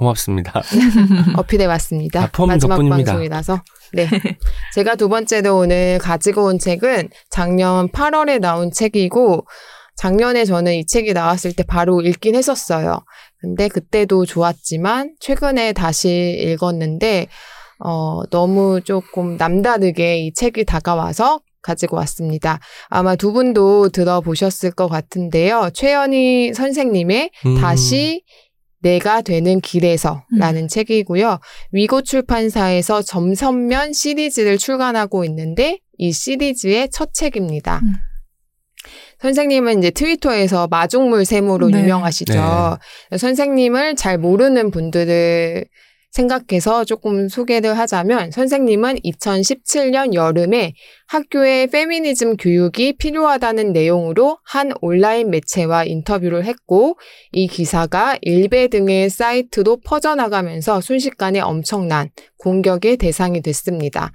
[0.00, 0.62] 고맙습니다.
[1.36, 2.30] 어필해 왔습니다.
[2.32, 3.12] 아, 마지막 덕분입니다.
[3.12, 3.62] 방송이라서.
[3.92, 4.08] 네.
[4.74, 9.46] 제가 두 번째로 오늘 가지고 온 책은 작년 8월에 나온 책이고
[9.96, 13.04] 작년에 저는 이 책이 나왔을 때 바로 읽긴 했었어요.
[13.40, 17.26] 근데 그때도 좋았지만 최근에 다시 읽었는데
[17.84, 22.58] 어 너무 조금 남다르게 이 책이 다가와서 가지고 왔습니다.
[22.88, 25.70] 아마 두 분도 들어보셨을 것 같은데요.
[25.74, 27.60] 최연희 선생님의 음.
[27.60, 28.22] 다시
[28.80, 31.38] 내가 되는 길에서라는 책이고요.
[31.72, 37.80] 위고 출판사에서 점선면 시리즈를 출간하고 있는데 이 시리즈의 첫 책입니다.
[37.82, 37.92] 음.
[39.20, 41.80] 선생님은 이제 트위터에서 마중물 샘으로 네.
[41.80, 42.78] 유명하시죠.
[43.16, 45.66] 선생님을 잘 모르는 분들을
[46.10, 50.74] 생각해서 조금 소개를 하자면 선생님은 2017년 여름에
[51.06, 56.98] 학교에 페미니즘 교육이 필요하다는 내용으로 한 온라인 매체와 인터뷰를 했고
[57.32, 64.12] 이 기사가 일베 등의 사이트로 퍼져나가면서 순식간에 엄청난 공격의 대상이 됐습니다.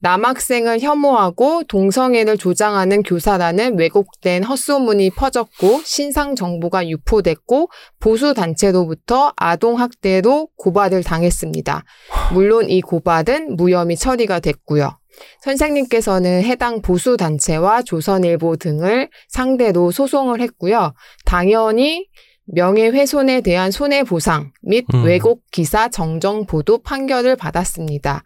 [0.00, 10.48] 남학생을 혐오하고 동성애를 조장하는 교사라는 왜곡된 헛소문이 퍼졌고 신상 정보가 유포됐고 보수 단체로부터 아동 학대로
[10.56, 11.84] 고발을 당했습니다.
[12.32, 14.98] 물론 이 고발은 무혐의 처리가 됐고요.
[15.40, 20.92] 선생님께서는 해당 보수 단체와 조선일보 등을 상대로 소송을 했고요.
[21.24, 22.06] 당연히
[22.46, 25.04] 명예훼손에 대한 손해보상 및 음.
[25.04, 28.22] 왜곡 기사 정정 보도 판결을 받았습니다.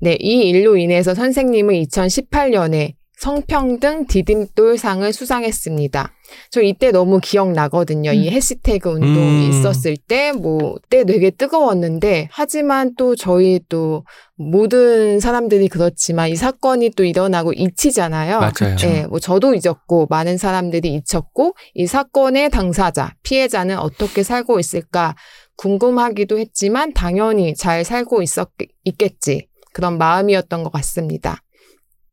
[0.00, 6.12] 네, 이 일로 인해서 선생님은 2018년에 성평등 디딤돌상을 수상했습니다.
[6.50, 8.12] 저 이때 너무 기억나거든요.
[8.12, 8.32] 이 음.
[8.32, 9.50] 해시태그 운동이 음.
[9.50, 14.04] 있었을 때, 뭐, 그때 되게 뜨거웠는데, 하지만 또 저희 또
[14.36, 18.40] 모든 사람들이 그렇지만 이 사건이 또 일어나고 잊히잖아요.
[18.40, 18.76] 맞아요.
[18.84, 25.14] 예, 뭐 저도 잊었고 많은 사람들이 잊혔고 이 사건의 당사자, 피해자는 어떻게 살고 있을까
[25.56, 28.50] 궁금하기도 했지만 당연히 잘 살고 있었
[28.84, 29.48] 있겠지.
[29.76, 31.42] 그런 마음이었던 것 같습니다.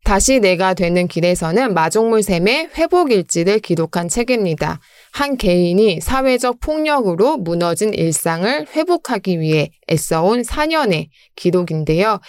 [0.04, 4.82] 다시 내가 되는 길에서는 마종물샘의 회복일지를 기록한 책입니다.
[5.14, 12.20] 한 개인이 사회적 폭력으로 무너진 일상을 회복하기 위해 애써온 4년의 기록인데요.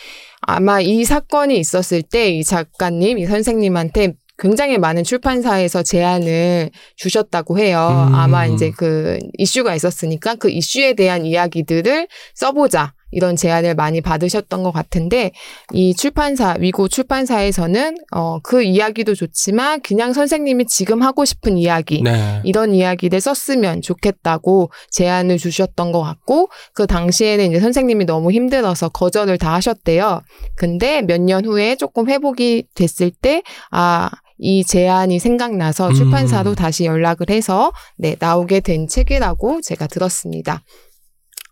[0.41, 8.07] 아마 이 사건이 있었을 때 이 작가님, 이 선생님한테 굉장히 많은 출판사에서 제안을 주셨다고 해요.
[8.09, 8.15] 음.
[8.15, 12.95] 아마 이제 그 이슈가 있었으니까 그 이슈에 대한 이야기들을 써보자.
[13.15, 15.33] 이런 제안을 많이 받으셨던 것 같은데
[15.73, 22.41] 이 출판사 위고 출판사에서는 어, 그 이야기도 좋지만 그냥 선생님이 지금 하고 싶은 이야기 네.
[22.45, 29.39] 이런 이야기를 썼으면 좋겠다고 제안을 주셨던 것 같고 그 당시에는 이제 선생님이 너무 힘들어서 거절을
[29.39, 30.21] 다 하셨대요.
[30.55, 35.95] 근데 몇 년 후에 조금 회복이 됐을 때 아, 이 제안이 생각나서 음.
[35.95, 40.63] 출판사로 다시 연락을 해서 네, 나오게 된 책이라고 제가 들었습니다.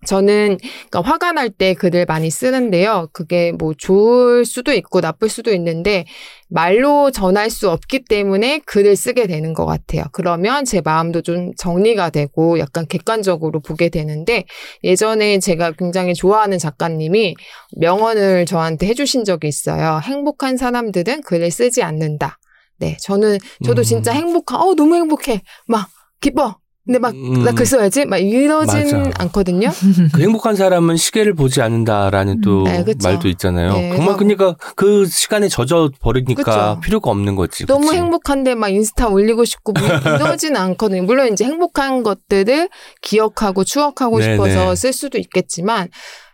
[0.06, 0.58] 저는
[0.90, 3.08] 그러니까 화가 날 때 글을 많이 쓰는데요.
[3.12, 6.06] 그게 뭐 좋을 수도 있고 나쁠 수도 있는데
[6.48, 10.04] 말로 전할 수 없기 때문에 글을 쓰게 되는 것 같아요.
[10.12, 14.44] 그러면 제 마음도 좀 정리가 되고 약간 객관적으로 보게 되는데
[14.82, 17.34] 예전에 제가 굉장히 좋아하는 작가님이
[17.78, 20.00] 명언을 저한테 해주신 적이 있어요.
[20.02, 22.38] 행복한 사람들은 글을 쓰지 않는다.
[22.78, 23.84] 네, 저는 저도 음.
[23.84, 25.88] 진짜 행복한, 어 너무 행복해, 막
[26.20, 26.56] 기뻐.
[26.84, 27.44] 근데 막 음.
[27.44, 29.10] 나 글 써야지 막 이러진 맞아.
[29.18, 29.70] 않거든요.
[30.12, 32.98] 그 행복한 사람은 시계를 보지 않는다라는 또 네, 그쵸.
[33.08, 33.72] 말도 있잖아요.
[33.74, 36.80] 네, 정말 그러니까 그 시간에 젖어 버리니까 그쵸.
[36.82, 37.66] 필요가 없는 거지.
[37.66, 37.98] 너무 그치?
[37.98, 39.82] 행복한데 막 인스타 올리고 싶고 뭐
[40.16, 41.02] 이러지는 않거든요.
[41.04, 42.68] 물론 이제 행복한 것들을
[43.00, 44.32] 기억하고 추억하고 네네.
[44.34, 45.88] 싶어서 쓸 수도 있겠지만,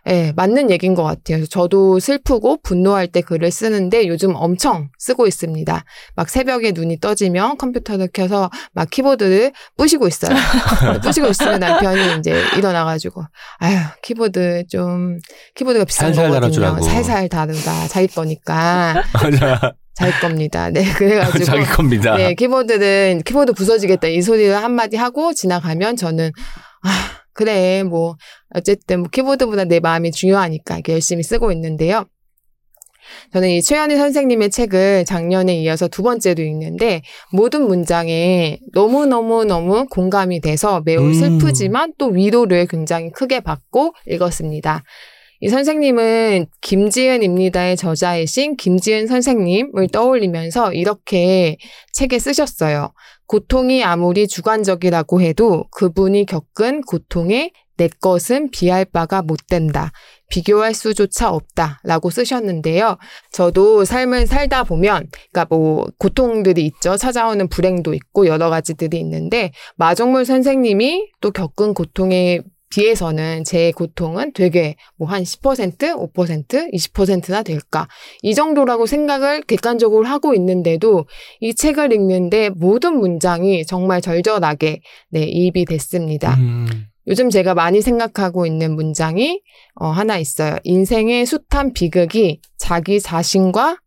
[0.07, 1.45] 예, 맞는 얘기인 것 같아요.
[1.45, 5.83] 저도 슬프고 분노할 때 글을 쓰는데 요즘 엄청 쓰고 있습니다.
[6.15, 10.35] 막 새벽에 눈이 떠지면 컴퓨터를 켜서 막 키보드를 부시고 있어요.
[11.03, 13.23] 부시고 있으면 남편이 이제 일어나가지고,
[13.57, 15.17] 아유, 키보드 좀,
[15.55, 16.61] 키보드가 비싼 살살 거거든요.
[16.61, 16.81] 달아주라고.
[16.81, 17.87] 살살 다루다.
[17.89, 19.03] 자기 거니까.
[19.13, 19.73] 맞아.
[19.93, 20.69] 자기 겁니다.
[20.69, 21.43] 네, 그래가지고.
[21.43, 22.15] 자기 겁니다.
[22.15, 26.31] 네, 키보드는 키보드 부서지겠다 이 소리를 한 마디 하고 지나가면 저는
[26.83, 26.89] 아
[27.39, 28.17] 그래 뭐
[28.53, 32.03] 어쨌든 뭐 키보드보다 내 마음이 중요하니까 이렇게 열심히 쓰고 있는데요.
[33.31, 40.81] 저는 이 최현희 선생님의 책을 작년에 이어서 두 번째로 읽는데 모든 문장에 너무너무너무 공감이 돼서
[40.83, 41.13] 매우 음.
[41.13, 44.83] 슬프지만 또 위로를 굉장히 크게 받고 읽었습니다.
[45.39, 51.55] 이 선생님은 김지은입니다의 저자이신 김지은 선생님을 떠올리면서 이렇게
[51.93, 52.91] 책에 쓰셨어요.
[53.29, 59.91] 고통이 아무리 주관적이라고 해도 그분이 겪은 고통에 내 것은 비할 바가 못 된다.
[60.29, 61.79] 비교할 수조차 없다.
[61.83, 62.97] 라고 쓰셨는데요.
[63.31, 66.97] 저도 삶을 살다 보면, 그러니까 뭐, 고통들이 있죠.
[66.97, 74.75] 찾아오는 불행도 있고, 여러 가지들이 있는데, 마정물 선생님이 또 겪은 고통에 비해서는 제 고통은 되게
[74.97, 77.87] 뭐 한 10%, 5%, 20%나 될까.
[78.21, 81.05] 이 정도라고 생각을 객관적으로 하고 있는데도
[81.39, 86.35] 이 책을 읽는데 모든 문장이 정말 절절하게 네, 이입이 됐습니다.
[86.35, 86.67] 음.
[87.07, 89.41] 요즘 제가 많이 생각하고 있는 문장이
[89.75, 90.57] 어, 하나 있어요.
[90.63, 93.79] 인생의 숱한 비극이 자기 자신과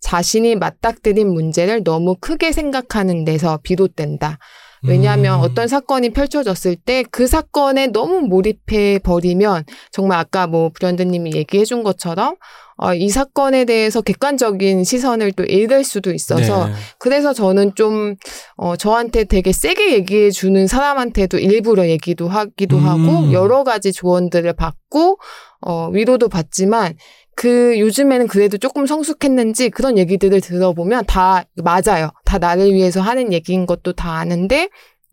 [0.00, 4.38] 자신이 맞닥뜨린 문제를 너무 크게 생각하는 데서 비롯된다.
[4.86, 5.44] 왜냐하면 음.
[5.44, 11.82] 어떤 사건이 펼쳐졌을 때 그 사건에 너무 몰입해 버리면 정말 아까 뭐 브랜드님이 얘기해 준
[11.82, 12.36] 것처럼
[12.76, 16.72] 어, 이 사건에 대해서 객관적인 시선을 또 잃을 수도 있어서 네.
[17.00, 18.14] 그래서 저는 좀,
[18.56, 22.86] 어, 저한테 되게 세게 얘기해 주는 사람한테도 일부러 얘기도 하기도 음.
[22.86, 25.18] 하고, 여러 가지 조언들을 받고,
[25.60, 26.94] 어, 위로도 받지만,
[27.38, 32.10] 그, 요즘에는 그래도 조금 성숙했는지 그런 얘기들을 들어보면 다 맞아요.
[32.24, 34.68] 다 나를 위해서 하는 얘기인 것도 다 아는데,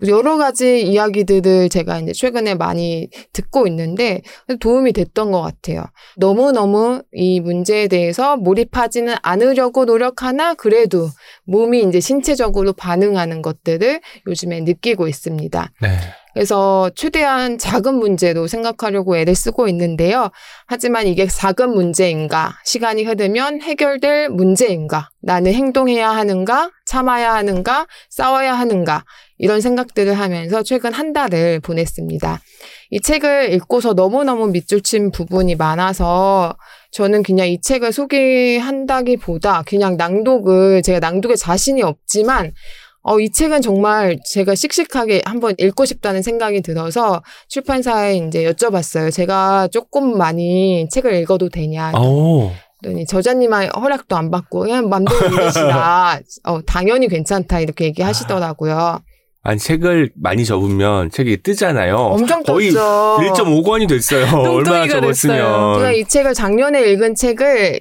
[0.08, 4.24] 여러 가지 이야기들을 제가 이제 최근에 많이 듣고 있는데
[4.60, 5.86] 도움이 됐던 것 같아요.
[6.18, 11.08] 너무너무 이 문제에 대해서 몰입하지는 않으려고 노력하나 그래도
[11.46, 15.72] 몸이 이제 신체적으로 반응하는 것들을 요즘에 느끼고 있습니다.
[15.82, 15.90] 네.
[16.36, 20.32] 그래서 최대한 작은 문제로 생각하려고 애를 쓰고 있는데요.
[20.68, 22.58] 하지만 이게 작은 문제인가?
[22.66, 25.10] 시간이 흐르면 해결될 문제인가?
[25.22, 26.72] 나는 행동해야 하는가?
[26.86, 27.88] 참아야 하는가?
[28.10, 29.06] 싸워야 하는가?
[29.38, 32.42] 이런 생각들을 하면서 최근 한 달을 보냈습니다.
[32.92, 36.58] 이 책을 읽고서 너무너무 밑줄 친 부분이 많아서
[36.92, 42.52] 저는 그냥 이 책을 소개한다기보다 그냥 낭독을 제가 낭독에 자신이 없지만
[43.08, 49.12] 어, 이 책은 정말 제가 씩씩하게 한번 읽고 싶다는 생각이 들어서 출판사에 이제 여쭤봤어요.
[49.12, 51.92] 제가 조금 많이 책을 읽어도 되냐.
[51.92, 52.52] 오.
[52.82, 56.20] 그랬더니 저자님의 허락도 안 받고 그냥 맘대로 읽으시라.
[56.46, 59.00] 어, 당연히 괜찮다 이렇게 얘기하시더라고요.
[59.44, 61.96] 아니 책을 많이 접으면 책이 뜨잖아요.
[61.96, 63.20] 엄청 거의 떴죠.
[63.22, 64.26] 1.5권이 됐어요.
[64.36, 64.88] 얼마나.
[64.88, 65.76] 접었으면.
[65.76, 67.78] 제가 이 책을 작년에 읽은 책을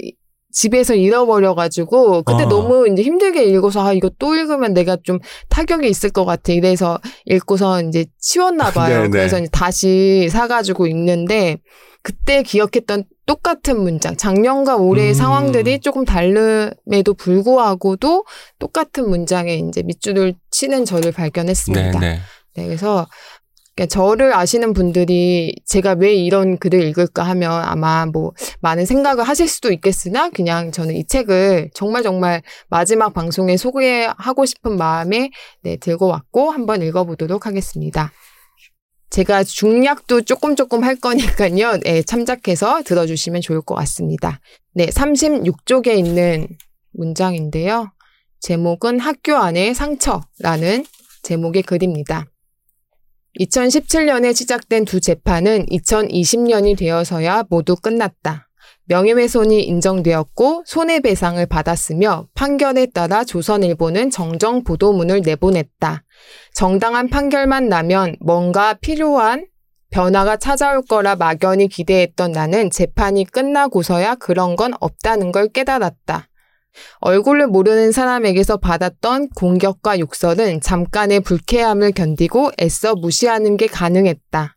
[0.55, 2.49] 집에서 잃어버려가지고 그때 어.
[2.49, 5.19] 너무 이제 힘들게 읽어서 아 이거 또 읽으면 내가 좀
[5.51, 8.99] 타격이 있을 것 같아 이래서 읽고서 이제 치웠나 봐요.
[8.99, 9.09] 네네.
[9.11, 11.59] 그래서 이제 다시 사가지고 읽는데
[12.03, 15.15] 그때 기억했던 똑같은 문장 작년과 올해의 음.
[15.15, 18.25] 상황들이 조금 다름에도 불구하고도
[18.59, 21.99] 똑같은 문장에 이제 밑줄을 치는 저를 발견했습니다.
[21.99, 22.21] 네, 네.
[22.57, 23.07] 네, 그래서
[23.77, 29.49] 그러니까 저를 아시는 분들이 제가 왜 이런 글을 읽을까 하면 아마 뭐 많은 생각을 하실
[29.49, 35.31] 수도 있겠으나 그냥 저는 이 책을 정말 정말 마지막 방송에 소개하고 싶은 마음에
[35.63, 38.13] 네, 들고 왔고 한번 읽어보도록 하겠습니다.
[39.11, 41.79] 제가 중략도 조금 조금 할 거니까요.
[41.79, 44.41] 네, 참작해서 들어주시면 좋을 것 같습니다.
[44.73, 46.49] 네, 36쪽에 있는
[46.93, 47.93] 문장인데요.
[48.41, 50.85] 제목은 학교 안의 상처라는
[51.23, 52.27] 제목의 글입니다.
[53.41, 58.49] 2017년에 시작된 두 재판은 2020년이 되어서야 모두 끝났다.
[58.87, 66.05] 명예훼손이 인정되었고 손해배상을 받았으며 판결에 따라 조선일보는 정정 보도문을 내보냈다.
[66.55, 69.47] 정당한 판결만 나면 뭔가 필요한
[69.91, 76.29] 변화가 찾아올 거라 막연히 기대했던 나는 재판이 끝나고서야 그런 건 없다는 걸 깨달았다.
[77.01, 84.57] 얼굴을 모르는 사람에게서 받았던 공격과 욕설은 잠깐의 불쾌함을 견디고 애써 무시하는 게 가능했다.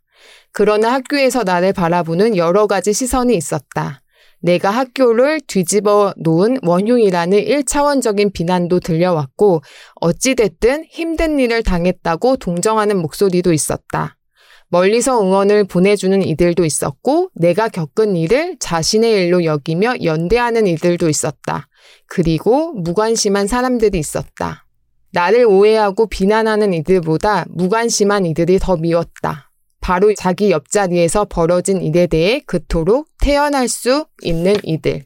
[0.51, 4.01] 그러나 학교에서 나를 바라보는 여러 가지 시선이 있었다.
[4.39, 9.61] 내가 학교를 뒤집어 놓은 원흉이라는 1차원적인 비난도 들려왔고,
[9.95, 14.16] 어찌됐든 힘든 일을 당했다고 동정하는 목소리도 있었다.
[14.69, 21.67] 멀리서 응원을 보내주는 이들도 있었고, 내가 겪은 일을 자신의 일로 여기며 연대하는 이들도 있었다.
[22.07, 24.65] 그리고 무관심한 사람들이 있었다.
[25.11, 29.51] 나를 오해하고 비난하는 이들보다 무관심한 이들이 더 미웠다.
[29.79, 35.05] 바로 자기 옆자리에서 벌어진 일에 대해 그토록 태어날 수 있는 이들.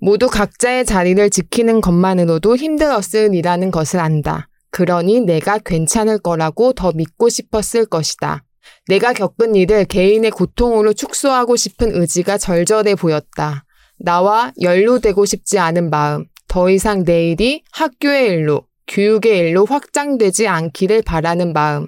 [0.00, 4.48] 모두 각자의 자리를 지키는 것만으로도 힘들었으리라는 것을 안다.
[4.70, 8.44] 그러니 내가 괜찮을 거라고 더 믿고 싶었을 것이다.
[8.86, 13.64] 내가 겪은 일을 개인의 고통으로 축소하고 싶은 의지가 절절해 보였다.
[13.98, 21.02] 나와 연루되고 싶지 않은 마음, 더 이상 내 일이 학교의 일로, 교육의 일로 확장되지 않기를
[21.02, 21.86] 바라는 마음.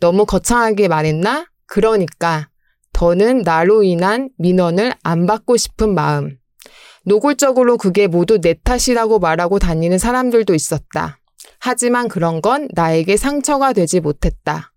[0.00, 1.46] 너무 거창하게 말했나?
[1.66, 2.48] 그러니까
[2.92, 6.36] 더는 나로 인한 민원을 안 받고 싶은 마음.
[7.04, 11.18] 노골적으로 그게 모두 내 탓이라고 말하고 다니는 사람들도 있었다.
[11.60, 14.72] 하지만 그런 건 나에게 상처가 되지 못했다.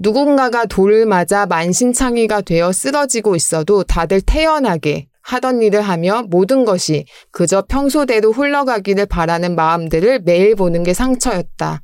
[0.00, 7.62] 누군가가 돌을 맞아 만신창이가 되어 쓰러지고 있어도 다들 태연하게 하던 일을 하며 모든 것이 그저
[7.68, 11.82] 평소대로 흘러가기를 바라는 마음들을 매일 보는 게 상처였다.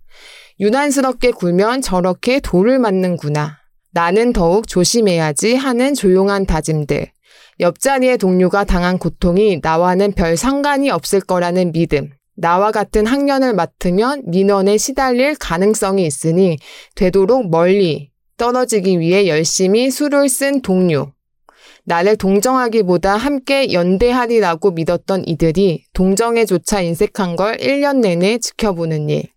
[0.60, 3.58] 유난스럽게 굴면 저렇게 돌을 맞는구나.
[3.92, 7.08] 나는 더욱 조심해야지 하는 조용한 다짐들.
[7.58, 12.10] 옆자리의 동료가 당한 고통이 나와는 별 상관이 없을 거라는 믿음.
[12.36, 16.58] 나와 같은 학년을 맡으면 민원에 시달릴 가능성이 있으니
[16.94, 21.12] 되도록 멀리 떨어지기 위해 열심히 수를 쓴 동료.
[21.84, 29.33] 나를 동정하기보다 함께 연대하리라고 믿었던 이들이 동정에조차 인색한 걸 1년 내내 지켜보는 일.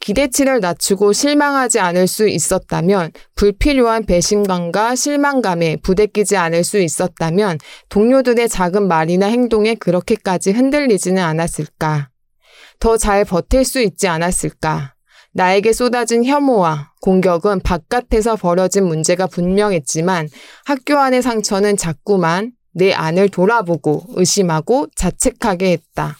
[0.00, 8.88] 기대치를 낮추고 실망하지 않을 수 있었다면, 불필요한 배신감과 실망감에 부대끼지 않을 수 있었다면, 동료들의 작은
[8.88, 12.10] 말이나 행동에 그렇게까지 흔들리지는 않았을까.
[12.80, 14.94] 더 잘 버틸 수 있지 않았을까.
[15.32, 20.28] 나에게 쏟아진 혐오와 공격은 바깥에서 벌어진 문제가 분명했지만
[20.64, 26.16] 학교 안의 상처는 자꾸만 내 안을 돌아보고 의심하고 자책하게 했다.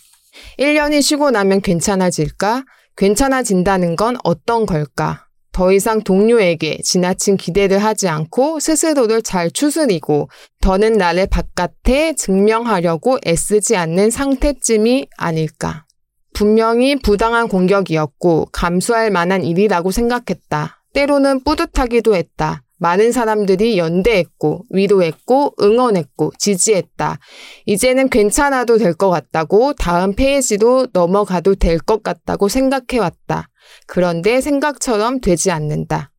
[0.59, 2.65] 1년이 쉬고 나면 괜찮아질까?
[2.99, 5.25] 괜찮아진다는 건 어떤 걸까?
[5.53, 10.29] 더 이상 동료에게 지나친 기대를 하지 않고 스스로를 잘 추스리고
[10.61, 15.87] 더는 나를 바깥에 증명하려고 애쓰지 않는 상태쯤이 아닐까.
[16.35, 20.83] 분명히 부당한 공격이었고 감수할 만한 일이라고 생각했다.
[20.93, 22.63] 때로는 뿌듯하기도 했다.
[22.79, 27.19] 많은 사람들이 연대했고, 위로했고, 응원했고, 지지했다.
[27.67, 33.49] 이제는 괜찮아도 될 것 같다고, 다음 페이지로 넘어가도 될 것 같다고 생각해왔다.
[33.87, 36.11] 그런데 생각처럼 되지 않는다.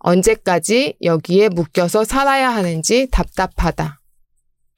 [0.00, 3.98] 언제까지 여기에 묶여서 살아야 하는지 답답하다.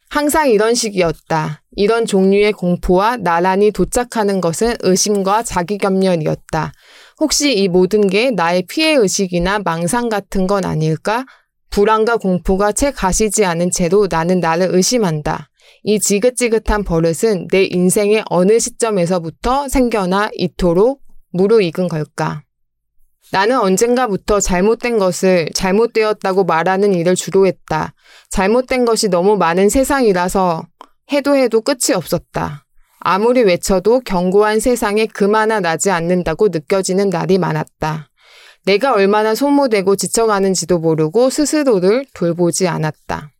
[0.08, 1.62] 항상 이런 식이었다.
[1.76, 6.72] 이런 종류의 공포와 나란히 도착하는 것은 의심과 자기겸렬이었다.
[7.20, 11.26] 혹시 이 모든 게 나의 피해 의식이나 망상 같은 건 아닐까?
[11.68, 15.50] 불안과 공포가 채 가시지 않은 채로 나는 나를 의심한다.
[15.82, 21.02] 이 지긋지긋한 버릇은 내 인생의 어느 시점에서부터 생겨나 이토록
[21.32, 22.42] 무르익은 걸까?
[23.32, 27.94] 나는 언젠가부터 잘못된 것을 잘못되었다고 말하는 일을 주로 했다.
[28.30, 30.64] 잘못된 것이 너무 많은 세상이라서
[31.12, 32.64] 해도 해도 끝이 없었다.
[33.00, 38.10] 아무리 외쳐도 견고한 세상에 그마나 나지 않는다고 느껴지는 날이 많았다.
[38.66, 43.32] 내가 얼마나 소모되고 지쳐가는지도 모르고 스스로를 돌보지 않았다.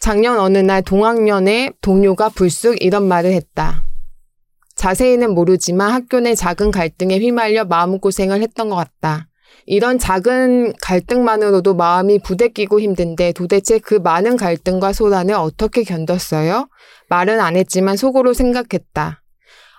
[0.00, 3.84] 작년 어느 날 동학년의 동료가 불쑥 이런 말을 했다.
[4.76, 9.28] 자세히는 모르지만 학교 내 작은 갈등에 휘말려 마음고생을 했던 것 같다.
[9.66, 16.68] 이런 작은 갈등만으로도 마음이 부대끼고 힘든데 도대체 그 많은 갈등과 소란을 어떻게 견뎠어요?
[17.08, 19.22] 말은 안 했지만 속으로 생각했다.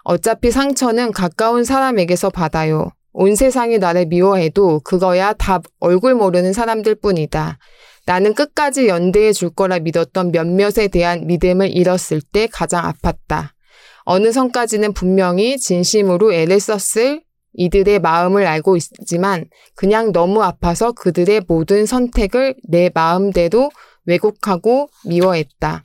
[0.04, 2.92] 어차피 상처는 가까운 사람에게서 받아요.
[3.14, 7.60] 온 세상이 나를 미워해도 그거야 다 얼굴 모르는 사람들 뿐이다.
[8.06, 13.50] 나는 끝까지 연대해 줄 거라 믿었던 몇몇에 대한 믿음을 잃었을 때 가장 아팠다.
[14.04, 17.23] 어느 선까지는 분명히 진심으로 애를 썼을
[17.54, 19.45] 이들의 마음을 알고 있지만
[19.76, 23.72] 그냥 너무 아파서 그들의 모든 선택을 내 마음대로
[24.06, 25.84] 왜곡하고 미워했다.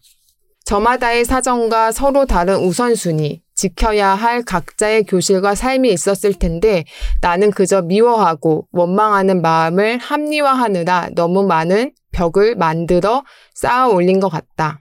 [0.64, 6.84] 저마다의 사정과 서로 다른 우선순위, 지켜야 할 각자의 교실과 삶이 있었을 텐데
[7.20, 14.80] 나는 그저 미워하고 원망하는 마음을 합리화하느라 너무 많은 벽을 만들어 쌓아 올린 것 같다.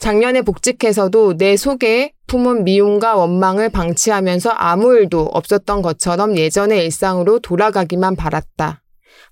[0.00, 8.14] 작년에 복직해서도 내 속에 품은 미움과 원망을 방치하면서 아무 일도 없었던 것처럼 예전의 일상으로 돌아가기만
[8.14, 8.82] 바랐다.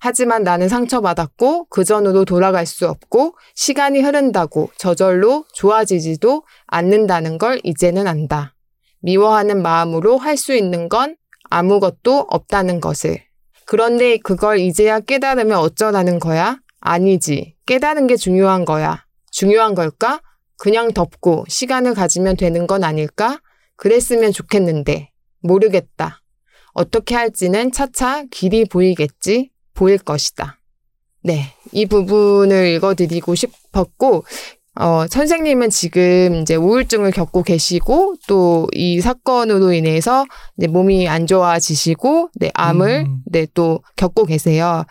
[0.01, 8.07] 하지만 나는 상처받았고 그 전으로 돌아갈 수 없고 시간이 흐른다고 저절로 좋아지지도 않는다는 걸 이제는
[8.07, 8.55] 안다.
[9.01, 11.17] 미워하는 마음으로 할 수 있는 건
[11.49, 13.23] 아무것도 없다는 것을.
[13.67, 16.59] 그런데 그걸 이제야 깨달으면 어쩌라는 거야?
[16.81, 17.55] 아니지.
[17.67, 19.05] 깨달은 게 중요한 거야.
[19.31, 20.21] 중요한 걸까?
[20.59, 23.41] 그냥 덮고 시간을 가지면 되는 건 아닐까?
[23.77, 25.11] 그랬으면 좋겠는데.
[25.41, 26.23] 모르겠다.
[26.73, 29.51] 어떻게 할지는 차차 길이 보이겠지?
[29.75, 30.59] 보일 것이다.
[31.23, 31.53] 네.
[31.73, 34.25] 이 부분을 읽어드리고 싶었고,
[34.79, 40.25] 어, 선생님은 지금 이제 우울증을 겪고 계시고, 또 이 사건으로 인해서
[40.69, 43.21] 몸이 안 좋아지시고, 네, 암을, 음.
[43.27, 44.85] 네, 또 겪고 계세요.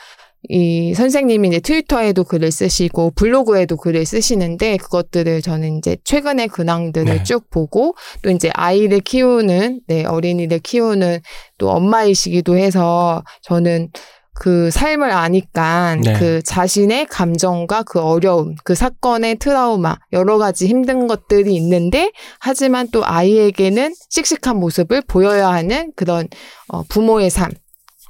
[0.49, 7.23] 이 선생님이 이제 트위터에도 글을 쓰시고 블로그에도 글을 쓰시는데 그것들을 저는 이제 최근의 근황들을 네.
[7.23, 11.19] 쭉 보고 또 이제 아이를 키우는 네 어린이를 키우는
[11.57, 13.89] 또 엄마이시기도 해서 저는
[14.35, 16.13] 그 삶을 아니까 네.
[16.19, 23.05] 그 자신의 감정과 그 어려움, 그 사건의 트라우마, 여러 가지 힘든 것들이 있는데 하지만 또
[23.05, 26.27] 아이에게는 씩씩한 모습을 보여야 하는 그런
[26.67, 27.49] 어, 부모의 삶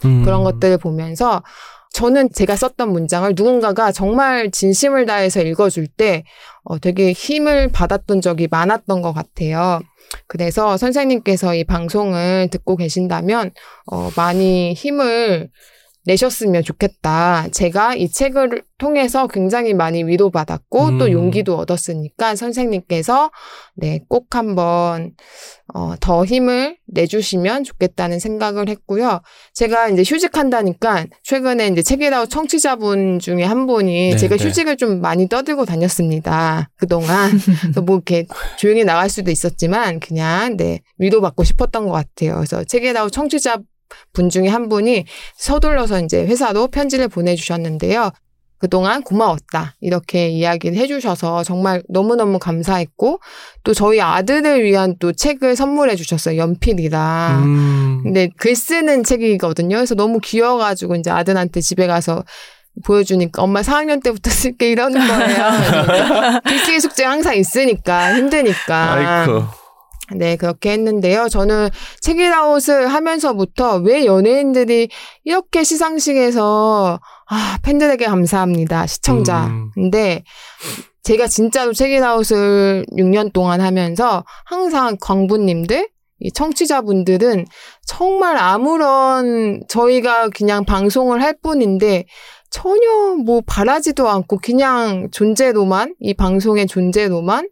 [0.04, 0.24] 음.
[0.24, 1.44] 그런 것들을 보면서
[1.96, 6.26] 저는 제가 썼던 문장을 누군가가 정말 진심을 다해서 읽어줄 때
[6.66, 9.80] 어, 되게 힘을 받았던 적이 많았던 것 같아요.
[10.28, 13.52] 그래서 선생님께서 이 방송을 듣고 계신다면
[13.86, 15.50] 어, 많이 힘을
[16.06, 17.48] 내셨으면 좋겠다.
[17.52, 21.12] 제가 이 책을 통해서 굉장히 많이 위로받았고 또 음.
[21.12, 23.32] 용기도 얻었으니까 선생님께서
[23.76, 25.14] 네, 꼭 한번
[25.74, 29.22] 어, 더 힘을 내주시면 좋겠다는 생각을 했고요.
[29.54, 34.46] 제가 이제 휴직한다니까 최근에 이제 책이라고 청취자분 중에 한 분이 네, 제가 네.
[34.46, 36.70] 휴직을 좀 많이 떠들고 다녔습니다.
[36.76, 37.32] 그동안.
[37.62, 38.28] 그래서 뭐 이렇게
[38.58, 42.36] 조용히 나갈 수도 있었지만 그냥 네, 위로받고 싶었던 것 같아요.
[42.36, 43.58] 그래서 책이라고 청취자
[44.14, 45.06] 분 중에 한 분이
[45.38, 48.12] 서둘러서 이제 회사로 편지를 보내주셨는데요.
[48.58, 49.76] 그동안 고마웠다.
[49.82, 53.20] 이렇게 이야기를 해주셔서 정말 너무너무 감사했고,
[53.64, 56.38] 또 저희 아들을 위한 또 책을 선물해 주셨어요.
[56.38, 57.44] 연필이랑.
[57.44, 58.00] 음.
[58.04, 59.76] 근데 글 쓰는 책이거든요.
[59.76, 62.24] 그래서 너무 귀여워가지고 이제 아들한테 집에 가서
[62.84, 66.40] 보여주니까 엄마 4학년 때부터 쓸게 이러는 거예요.
[66.46, 68.94] 글쓰기 숙제 항상 있으니까 힘드니까.
[68.94, 69.44] 아이쿠.
[70.14, 71.30] 네, 그렇게 했는데요.
[71.30, 71.70] 저는
[72.02, 74.90] 책이라웃을 하면서부터 왜 연예인들이
[75.24, 78.86] 이렇게 시상식에서 아, 팬들에게 감사합니다.
[78.86, 79.48] 시청자.
[79.48, 79.72] 음.
[79.74, 80.24] 근데
[81.04, 85.88] 제가 진짜로 책이라웃을 6년 동안 하면서 항상 광부님들,
[86.20, 87.46] 이 청취자분들은
[87.86, 92.06] 정말 아무런 저희가 그냥 방송을 할 뿐인데
[92.50, 97.50] 전혀 뭐 바라지도 않고 그냥 존재로만, 이 방송의 존재로만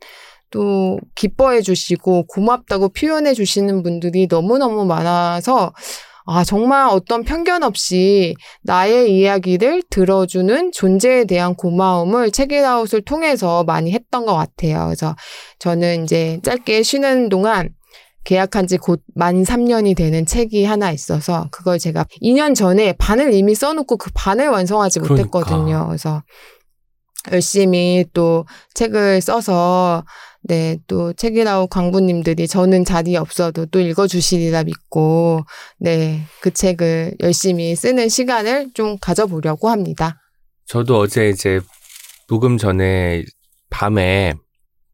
[0.53, 5.73] 또 기뻐해 주시고 고맙다고 표현해 주시는 분들이 너무너무 많아서
[6.25, 14.25] 아, 정말 어떤 편견 없이 나의 이야기를 들어주는 존재에 대한 고마움을 책이라웃을 통해서 많이 했던
[14.25, 14.85] 것 같아요.
[14.85, 15.15] 그래서
[15.59, 17.69] 저는 이제 짧게 쉬는 동안
[18.23, 23.53] 계약한 지 곧 만 3년이 되는 책이 하나 있어서 그걸 제가 2년 전에 반을 이미
[23.53, 25.25] 써놓고 그 반을 완성하지 그러니까.
[25.39, 25.87] 못했거든요.
[25.87, 26.23] 그래서
[27.31, 30.03] 열심히 또 책을 써서
[30.45, 35.45] 네, 또 책이라우 광부님들이 저는 자리에 없어도 또 읽어주시리라 믿고,
[35.79, 40.21] 네, 그 책을 열심히 쓰는 시간을 좀 가져보려고 합니다.
[40.65, 41.61] 저도 어제 이제
[42.27, 43.23] 녹음 전에
[43.69, 44.33] 밤에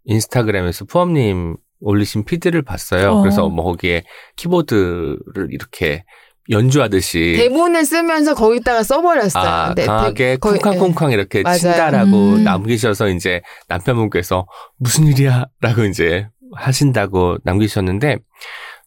[0.06, 3.14] 인스타그램에서 푸엄님 올리신 피드를 봤어요.
[3.14, 3.22] 어.
[3.22, 4.04] 그래서 뭐 거기에
[4.36, 6.04] 키보드를 이렇게
[6.50, 9.44] 연주하듯이 대본을 쓰면서 거기다가 써버렸어요.
[9.44, 11.58] 아, 네, 강하게 대- 쿵쾅쿵쾅 이렇게 맞아요.
[11.60, 12.44] 친다라고 음.
[12.44, 14.48] 남기셔서 이제 남편분께서
[14.78, 15.46] 무슨 일이야?
[15.62, 18.18] 라고 이제 하신다고 남기셨는데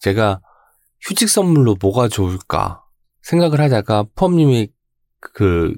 [0.00, 0.40] 제가
[1.02, 2.82] 휴직 선물로 뭐가 좋을까
[3.22, 4.68] 생각을 하다가 펌님이
[5.20, 5.74] 그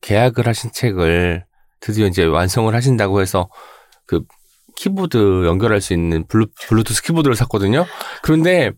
[0.00, 1.44] 계약을 하신 책을
[1.80, 3.50] 드디어 이제 완성을 하신다고 해서
[4.06, 4.22] 그
[4.76, 7.84] 키보드 연결할 수 있는 블루, 블루투스 키보드를 샀거든요.
[8.22, 8.72] 그런데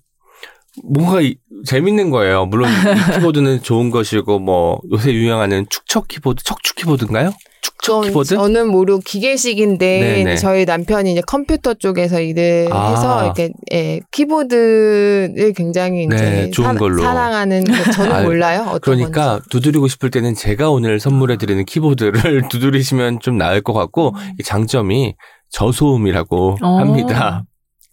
[0.84, 2.46] 뭔가 이- 재밌는 거예요.
[2.46, 2.68] 물론
[3.10, 7.32] 이 키보드는 좋은 것이고 뭐 요새 유행하는 축척 키보드, 척추 키보드인가요?
[7.62, 8.34] 축척 저, 키보드?
[8.36, 10.36] 저는 모르고 기계식인데 네네.
[10.36, 12.90] 저희 남편이 이제 컴퓨터 쪽에서 일을 아.
[12.90, 17.02] 해서 이렇게 예, 키보드를 굉장히 이제 네, 좋은 걸로.
[17.02, 18.78] 사랑하는 거 저는 아유, 몰라요.
[18.82, 19.48] 그러니까 건지.
[19.50, 22.12] 두드리고 싶을 때는 제가 오늘 선물해 드리는 키보드를
[22.50, 25.14] 두드리시면 좀 나을 것 같고 이 장점이
[25.50, 26.78] 저소음이라고 어.
[26.78, 27.44] 합니다.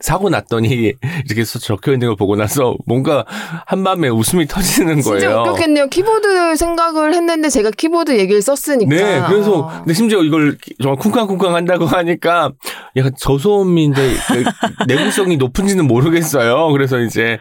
[0.01, 0.93] 사고 났더니
[1.25, 3.25] 이렇게 써- 적혀 있는 걸 보고 나서 뭔가
[3.65, 5.41] 한밤에 웃음이 터지는 진짜 거예요.
[5.41, 5.87] 웃겼겠네요.
[5.87, 8.93] 키보드 생각을 했는데 제가 키보드 얘기를 썼으니까.
[8.95, 9.67] 네, 그래서 어.
[9.79, 12.51] 근데 심지어 이걸 정말 쿵쾅쿵쾅 한다고 하니까
[12.97, 14.01] 약간 저소음인데
[14.87, 16.71] 내구성이 높은지는 모르겠어요.
[16.71, 17.39] 그래서 이제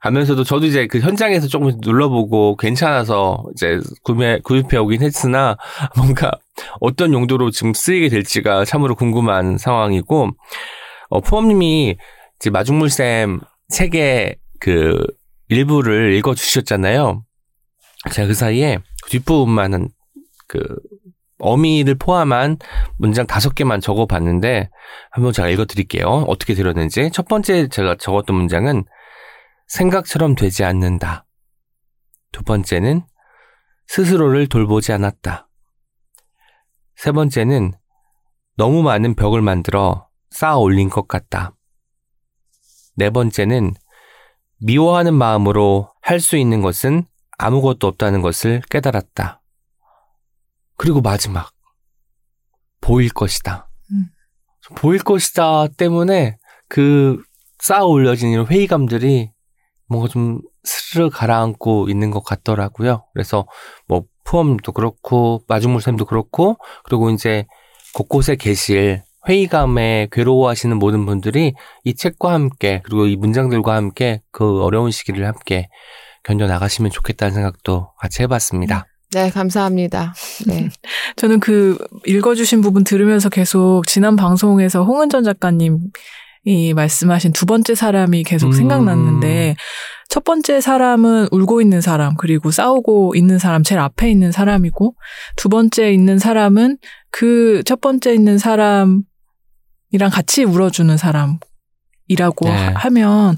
[0.00, 5.56] 하면서도 저도 이제 그 현장에서 조금 눌러보고 괜찮아서 이제 구매 구입해 오긴 했으나
[5.96, 6.30] 뭔가
[6.80, 10.30] 어떤 용도로 지금 쓰이게 될지가 참으로 궁금한 상황이고
[11.08, 11.96] 어 푸엄님이
[12.36, 15.04] 이제 마중물쌤 책의 그
[15.48, 17.24] 일부를 읽어주셨잖아요.
[18.12, 18.78] 제가 그 사이에
[19.08, 19.88] 뒷부분만은
[20.48, 20.60] 그
[21.38, 22.58] 어미를 포함한
[22.98, 24.70] 문장 다섯 개만 적어봤는데
[25.10, 26.06] 한번 제가 읽어드릴게요.
[26.06, 28.84] 어떻게 들었는지 첫 번째 제가 적었던 문장은
[29.68, 31.26] 생각처럼 되지 않는다.
[32.32, 33.02] 두 번째는
[33.88, 35.48] 스스로를 돌보지 않았다.
[36.96, 37.72] 세 번째는
[38.56, 41.54] 너무 많은 벽을 만들어 쌓아 올린 것 같다.
[42.96, 43.74] 네 번째는
[44.58, 47.04] 미워하는 마음으로 할 수 있는 것은
[47.38, 49.42] 아무것도 없다는 것을 깨달았다.
[50.76, 51.52] 그리고 마지막.
[52.80, 53.68] 보일 것이다.
[53.92, 54.06] 음.
[54.76, 57.22] 보일 것이다 때문에 그
[57.58, 59.32] 쌓아 올려진 이런 회의감들이
[59.88, 63.06] 뭔가 좀 스르르 가라앉고 있는 것 같더라고요.
[63.12, 63.46] 그래서
[63.86, 67.46] 뭐 푸엄도 그렇고 마중물쌤도 그렇고 그리고 이제
[67.94, 71.54] 곳곳에 계실 회의감에 괴로워하시는 모든 분들이
[71.84, 75.68] 이 책과 함께 그리고 이 문장들과 함께 그 어려운 시기를 함께
[76.24, 78.86] 견뎌 나가시면 좋겠다는 생각도 같이 해봤습니다.
[79.12, 80.14] 네, 감사합니다.
[80.46, 80.68] 네.
[81.16, 85.78] 저는 그 읽어주신 부분 들으면서 계속 지난 방송에서 홍은전 작가님
[86.44, 88.52] 이 말씀하신 두 번째 사람이 계속 음.
[88.52, 89.56] 생각났는데
[90.08, 94.94] 첫 번째 사람은 울고 있는 사람 그리고 싸우고 있는 사람 제일 앞에 있는 사람이고
[95.36, 96.78] 두 번째 있는 사람은
[97.10, 99.02] 그 첫 번째 있는 사람
[99.96, 101.40] 이랑 같이 울어주는 사람이라고
[102.44, 102.50] 네.
[102.50, 103.36] 하- 하면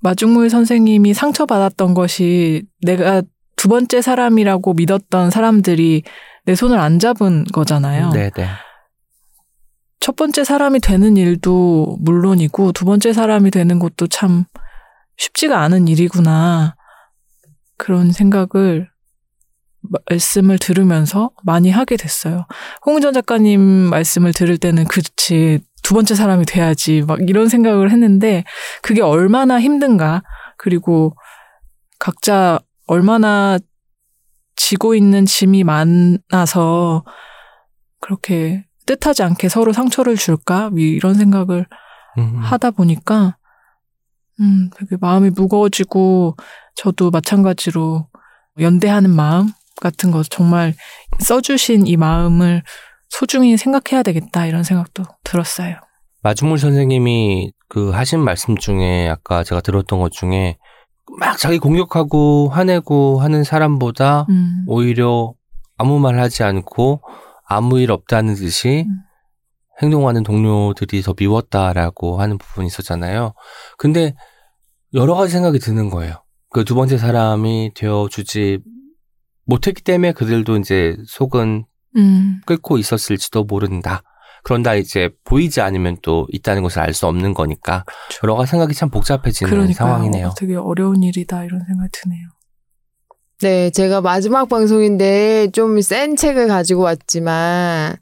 [0.00, 3.22] 마중물 선생님이 상처받았던 것이 내가
[3.56, 6.02] 두 번째 사람이라고 믿었던 사람들이
[6.44, 8.10] 내 손을 안 잡은 거잖아요.
[8.10, 8.48] 네 네.
[9.98, 14.44] 첫 번째 사람이 되는 일도 물론이고 두 번째 사람이 되는 것도 참
[15.16, 16.76] 쉽지가 않은 일이구나.
[17.78, 18.88] 그런 생각을
[20.08, 22.46] 말씀을 들으면서 많이 하게 됐어요.
[22.84, 28.44] 홍은전 작가님 말씀을 들을 때는 그치 두 번째 사람이 돼야지 막 이런 생각을 했는데
[28.82, 30.22] 그게 얼마나 힘든가
[30.58, 31.14] 그리고
[31.98, 33.58] 각자 얼마나
[34.56, 37.04] 지고 있는 짐이 많아서
[38.00, 41.66] 그렇게 뜻하지 않게 서로 상처를 줄까 이런 생각을
[42.18, 42.36] 음.
[42.38, 43.36] 하다 보니까
[44.40, 46.36] 음 되게 마음이 무거워지고
[46.74, 48.08] 저도 마찬가지로
[48.60, 49.50] 연대하는 마음
[49.80, 50.74] 같은 거 정말
[51.20, 52.62] 써주신 이 마음을
[53.08, 55.76] 소중히 생각해야 되겠다 이런 생각도 들었어요.
[56.22, 60.56] 마중물 선생님이 그 하신 말씀 중에 아까 제가 들었던 것 중에
[61.18, 65.34] 막 자기 공격하고 화내고 하는 사람보다 음, 오히려
[65.78, 67.02] 아무 말 하지 않고
[67.46, 69.02] 아무 일 없다는 듯이 음.
[69.82, 73.34] 행동하는 동료들이 더 미웠다라고 하는 부분이 있었잖아요.
[73.78, 74.14] 근데
[74.94, 76.22] 여러 가지 생각이 드는 거예요.
[76.50, 78.60] 그 두 번째 사람이 되어주지
[79.46, 81.64] 못했기 때문에 그들도 이제 속은
[81.96, 84.02] 음, 끓고 있었을지도 모른다.
[84.44, 87.84] 그런다 이제 보이지 않으면 또 있다는 것을 알 수 없는 거니까
[88.22, 90.34] 여러 가지 생각이 참 복잡해지는 그러니까 상황이네요.
[90.36, 92.28] 되게 어려운 일이다 이런 생각이 드네요.
[93.40, 97.96] 네, 제가 마지막 방송인데 좀 센 책을 가지고 왔지만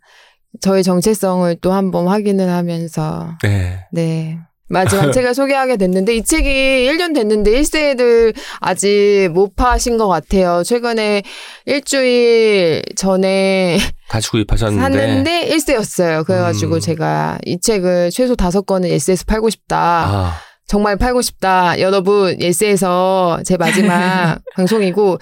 [0.60, 3.86] 저의 정체성을 또 한번 확인을 하면서 네.
[3.92, 4.38] 네.
[4.68, 10.62] 마지막 책을 소개하게 됐는데 이 책이 1년 됐는데 1세를 아직 못 파신 것 같아요.
[10.64, 11.22] 최근에
[11.66, 16.24] 일주일 전에 다시 구입하셨는데 샀는데 1세였어요.
[16.24, 16.80] 그래가지고 음.
[16.80, 19.78] 제가 이 책을 최소 다섯 권은 예스에서 팔고 싶다.
[19.78, 20.32] 아,
[20.66, 21.78] 정말 팔고 싶다.
[21.80, 25.18] 여러분, 예스에서 제 마지막 방송이고,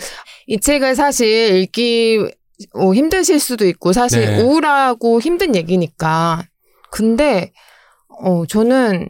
[0.47, 2.31] 이 책을 사실 읽기
[2.75, 4.43] 어, 힘드실 수도 있고, 사실 네.
[4.43, 6.45] 우울하고 힘든 얘기니까.
[6.93, 7.53] 근데,
[8.21, 9.09] 어, 저는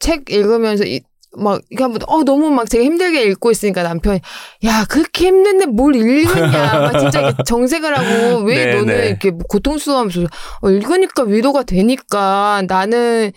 [0.00, 1.00] 책 읽으면서 이,
[1.36, 4.20] 막 이렇게 한번 어 너무 막 제가 힘들게 읽고 있으니까 남편이
[4.64, 9.08] 야 그렇게 힘든데 뭘 읽으냐 막 진짜 정색을 하고 왜 네, 너는 네.
[9.08, 10.22] 이렇게 뭐 고통스러워하면서
[10.62, 13.30] 어, 읽으니까 위로가 되니까 나는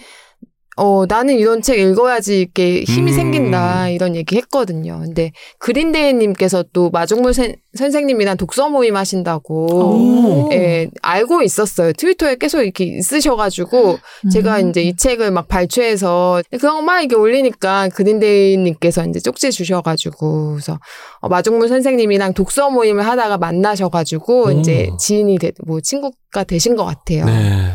[0.76, 3.16] 어 나는 이런 책 읽어야지 이렇게 힘이 음.
[3.16, 5.00] 생긴다 이런 얘기 했거든요.
[5.04, 10.50] 근데 그린데이님께서 또 마중물 sen- 선생님이랑 독서 모임 하신다고 오.
[10.54, 11.92] 예, 알고 있었어요.
[11.94, 13.98] 트위터에 계속 이렇게 있으셔가지고
[14.32, 14.70] 제가 음.
[14.70, 20.80] 이제 이 책을 막 발췌해서 그런 거막 이렇게 올리니까 그린데이님께서 이제 쪽지 주셔가지고 그래서
[21.22, 24.52] 어, 마중물 선생님이랑 독서 모임을 하다가 만나셔가지고 오.
[24.52, 27.26] 이제 지인이 되, 뭐 친구가 되신 것 같아요.
[27.26, 27.72] 네.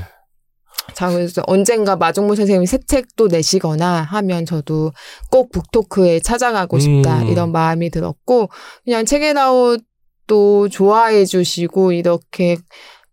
[0.95, 4.93] 자 그래서 언젠가 마중물 선생님이 새 책도 내시거나 하면 저도
[5.31, 7.29] 꼭 북토크에 찾아가고 싶다 음.
[7.29, 8.49] 이런 마음이 들었고
[8.85, 12.57] 그냥 책에나웃도 좋아해 주시고 이렇게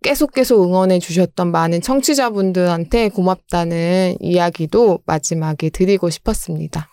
[0.01, 6.87] 계속 계속 응원해 주셨던 많은 청취자분들한테 고맙다는 이야기도 마지막에 드리고 싶었습니다.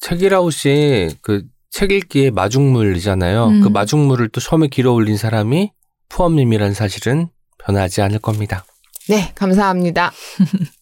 [0.00, 3.46] 책이라웃이 그책 읽기의 마중물이잖아요.
[3.46, 3.60] 음.
[3.62, 5.72] 그 마중물을 또 처음에 길어 올린 사람이
[6.10, 7.28] 푸엄님이라는 사실은
[7.64, 8.66] 변하지 않을 겁니다.
[9.08, 10.12] 네, 감사합니다.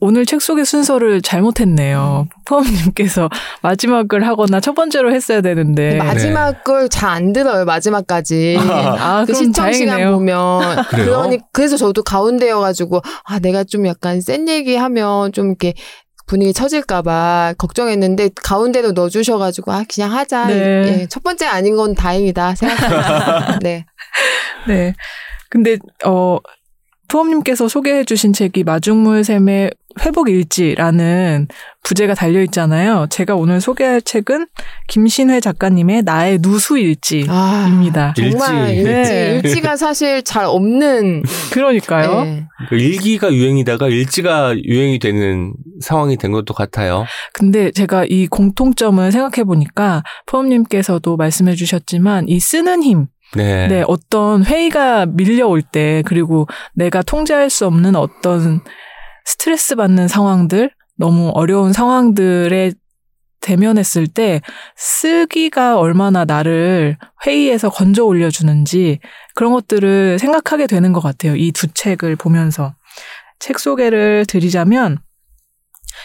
[0.00, 2.28] 오늘 책 속의 순서를 잘못했네요.
[2.44, 3.28] 푸엄님께서
[3.62, 5.96] 마지막을 하거나 첫 번째로 했어야 되는데.
[5.96, 7.64] 마지막 걸 잘 안 들어요.
[7.64, 8.56] 마지막까지.
[8.62, 10.12] 아, 그 시청 시간 다행이네요.
[10.12, 11.04] 보면 그래요?
[11.06, 15.74] 그러니 그래서 저도 가운데여가지고 아 내가 좀 약간 센 얘기하면 좀 이렇게
[16.28, 20.46] 분위기 처질까봐 걱정했는데 가운데로 넣어주셔가지고 아 그냥 하자.
[20.46, 20.54] 네.
[21.00, 23.58] 예, 첫 번째 아닌 건 다행이다 생각합니다.
[23.62, 23.84] 네.
[24.68, 24.94] 네.
[25.48, 26.38] 근데, 어,
[27.08, 29.70] 푸엄님께서 소개해 주신 책이 마중물샘의
[30.00, 31.48] 회복일지라는
[31.82, 33.06] 부제가 달려 있잖아요.
[33.08, 34.46] 제가 오늘 소개할 책은
[34.88, 37.32] 김신회 작가님의 나의 누수일지입니다.
[38.08, 38.90] 아, 정말 일지.
[38.90, 39.10] 일지.
[39.10, 39.40] 네.
[39.42, 41.22] 일지 가 사실 잘 없는.
[41.50, 42.26] 그러니까요.
[42.26, 42.46] 예.
[42.68, 47.06] 그 일기가 유행이다가 일지가 유행이 되는 상황이 된 것도 같아요.
[47.32, 53.68] 근데 제가 이 공통점을 생각해 보니까 푸엄님께서도 말씀해 주셨지만 이 쓰는 힘, 네.
[53.68, 58.60] 네, 어떤 회의가 밀려올 때, 그리고 내가 통제할 수 없는 어떤
[59.24, 62.72] 스트레스 받는 상황들, 너무 어려운 상황들에
[63.40, 64.40] 대면했을 때,
[64.76, 68.98] 쓰기가 얼마나 나를 회의에서 건져 올려주는지,
[69.34, 71.36] 그런 것들을 생각하게 되는 것 같아요.
[71.36, 72.74] 이 두 책을 보면서.
[73.38, 74.98] 책 소개를 드리자면,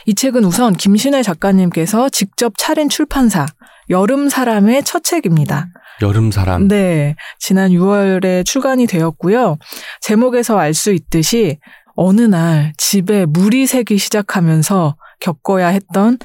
[0.05, 3.45] 이 책은 우선 김신혜 작가님께서 직접 차린 출판사,
[3.89, 5.67] 여름 사람의 첫 책입니다.
[6.01, 6.67] 여름 사람.
[6.67, 7.15] 네.
[7.39, 9.57] 지난 6월에 출간이 되었고요.
[10.01, 11.59] 제목에서 알 수 있듯이
[11.95, 16.17] 어느 날 집에 물이 새기 시작하면서 겪어야 했던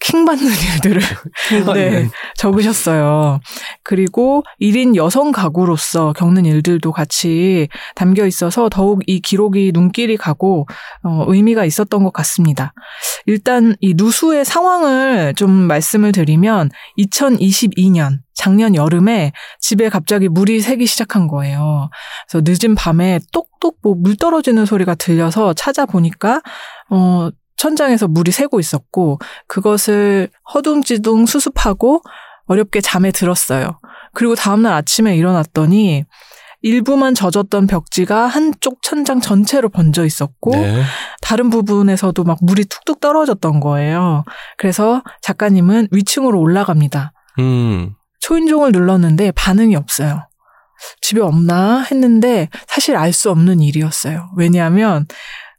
[0.00, 1.02] 킹 받는 일들을
[1.74, 3.40] 네, 적으셨어요.
[3.82, 10.66] 그리고 1인 여성 가구로서 겪는 일들도 같이 담겨 있어서 더욱 이 기록이 눈길이 가고
[11.02, 12.72] 어, 의미가 있었던 것 같습니다.
[13.26, 21.26] 일단 이 누수의 상황을 좀 말씀을 드리면 2022년 작년 여름에 집에 갑자기 물이 새기 시작한
[21.26, 21.90] 거예요.
[22.30, 26.40] 그래서 늦은 밤에 똑똑 뭐 물 떨어지는 소리가 들려서 찾아보니까
[26.90, 32.02] 어 천장에서 물이 새고 있었고 그것을 허둥지둥 수습하고
[32.46, 33.78] 어렵게 잠에 들었어요.
[34.14, 36.04] 그리고 다음날 아침에 일어났더니
[36.62, 40.82] 일부만 젖었던 벽지가 한쪽 천장 전체로 번져 있었고 네.
[41.20, 44.24] 다른 부분에서도 막 물이 툭툭 떨어졌던 거예요.
[44.56, 47.12] 그래서 작가님은 위층으로 올라갑니다.
[47.38, 47.94] 음.
[48.20, 50.26] 초인종을 눌렀는데 반응이 없어요.
[51.00, 54.30] 집에 없나 했는데 사실 알 수 없는 일이었어요.
[54.36, 55.06] 왜냐하면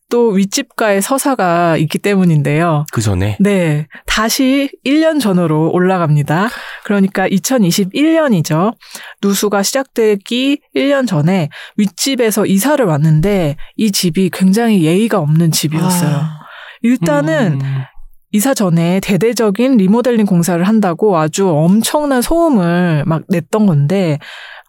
[0.10, 2.86] 또 윗집가에 서사가 있기 때문인데요.
[2.92, 3.38] 그 전에.
[3.40, 3.88] 네.
[4.08, 6.50] 다시 1년 전으로 올라갑니다.
[6.84, 8.74] 그러니까 2021년이죠.
[9.22, 16.16] 누수가 시작되기 1년 전에 윗집에서 이사를 왔는데 이 집이 굉장히 예의가 없는 집이었어요.
[16.16, 16.40] 아,
[16.82, 17.84] 일단은 음.
[18.32, 24.20] 이사 전에 대대적인 리모델링 공사를 한다고 아주 엄청난 소음을 막 냈던 건데,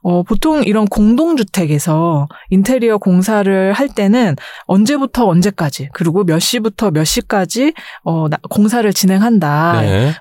[0.03, 4.37] 어, 보통 이런 공동주택에서 인테리어 공사를 할 때는
[4.67, 7.75] 언제부터 언제까지, 그리고 몇 시부터 몇 시까지,
[8.05, 9.81] 어, 나- 공사를 진행한다.
[9.83, 10.13] 네.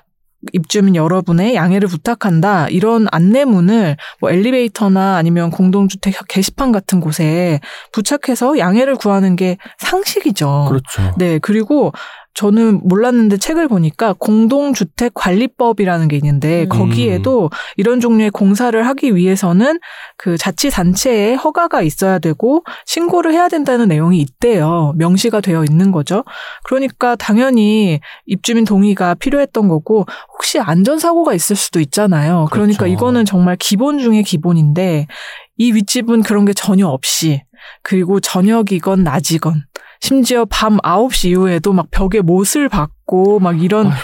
[0.54, 2.68] 입주민 여러분의 양해를 부탁한다.
[2.70, 7.60] 이런 안내문을 뭐 엘리베이터나 아니면 공동주택 게시판 같은 곳에
[7.92, 10.64] 부착해서 양해를 구하는 게 상식이죠.
[10.68, 11.14] 그렇죠.
[11.18, 11.92] 네, 그리고
[12.34, 16.68] 저는 몰랐는데 책을 보니까 공동주택 관리법이라는 게 있는데 음.
[16.68, 19.78] 거기에도 이런 종류의 공사를 하기 위해서는
[20.16, 24.94] 그 자치단체에 허가가 있어야 되고 신고를 해야 된다는 내용이 있대요.
[24.96, 26.24] 명시가 되어 있는 거죠.
[26.64, 32.46] 그러니까 당연히 입주민 동의가 필요했던 거고 혹시 안전사고가 있을 수도 있잖아요.
[32.50, 32.94] 그러니까 그렇죠.
[32.94, 35.06] 이거는 정말 기본 중에 기본인데
[35.56, 37.42] 이 윗집은 그런 게 전혀 없이
[37.82, 39.64] 그리고 저녁이건 낮이건
[40.00, 43.96] 심지어 밤 9시 이후에도 막 벽에 못을 박고 막 이런 아이고.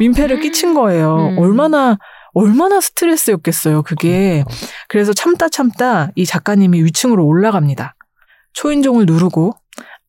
[0.00, 1.28] 민폐를 끼친 거예요.
[1.32, 1.38] 음.
[1.38, 1.98] 얼마나
[2.34, 4.44] 얼마나 스트레스였겠어요, 그게.
[4.88, 7.94] 그래서 참다 참다 이 작가님이 위층으로 올라갑니다.
[8.54, 9.52] 초인종을 누르고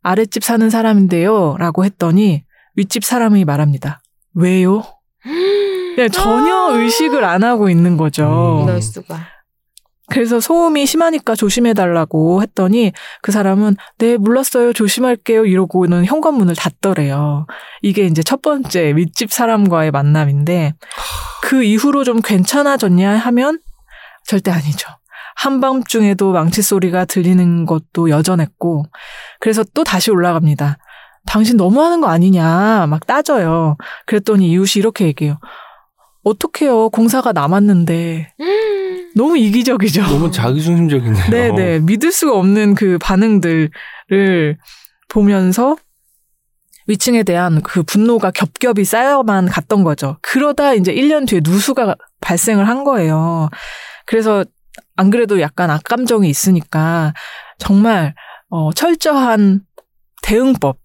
[0.01, 1.57] 아랫집 사는 사람인데요.
[1.59, 2.43] 라고 했더니
[2.75, 4.01] 윗집 사람이 말합니다.
[4.33, 4.83] 왜요?
[5.95, 8.63] 그냥 전혀 의식을 안 하고 있는 거죠.
[8.63, 8.65] 음.
[10.13, 12.91] 그래서 소음이 심하니까 조심해달라고 했더니
[13.23, 14.71] 그 사람은 네, 몰랐어요.
[14.71, 15.45] 조심할게요.
[15.45, 17.47] 이러고는 현관문을 닫더래요.
[17.81, 20.73] 이게 이제 첫 번째 윗집 사람과의 만남인데
[21.41, 23.59] 그 이후로 좀 괜찮아졌냐 하면
[24.27, 24.87] 절대 아니죠.
[25.35, 28.85] 한밤중에도 망치 소리가 들리는 것도 여전했고
[29.39, 30.77] 그래서 또 다시 올라갑니다.
[31.25, 33.77] 당신 너무하는 거 아니냐 막 따져요.
[34.05, 35.39] 그랬더니 이웃이 이렇게 얘기해요.
[36.23, 36.89] 어떡해요.
[36.91, 38.35] 공사가 남았는데.
[39.15, 40.03] 너무 이기적이죠.
[40.03, 41.29] 너무 자기중심적이네요.
[41.29, 41.79] 네네.
[41.81, 43.69] 믿을 수가 없는 그 반응들을
[45.09, 45.77] 보면서
[46.87, 50.17] 위층에 대한 그 분노가 겹겹이 쌓여만 갔던 거죠.
[50.21, 53.49] 그러다 이제 1년 뒤에 누수가 발생을 한 거예요.
[54.05, 54.43] 그래서
[54.95, 57.13] 안 그래도 약간 악감정이 있으니까
[57.57, 58.13] 정말
[58.49, 59.61] 어, 철저한
[60.21, 60.77] 대응법,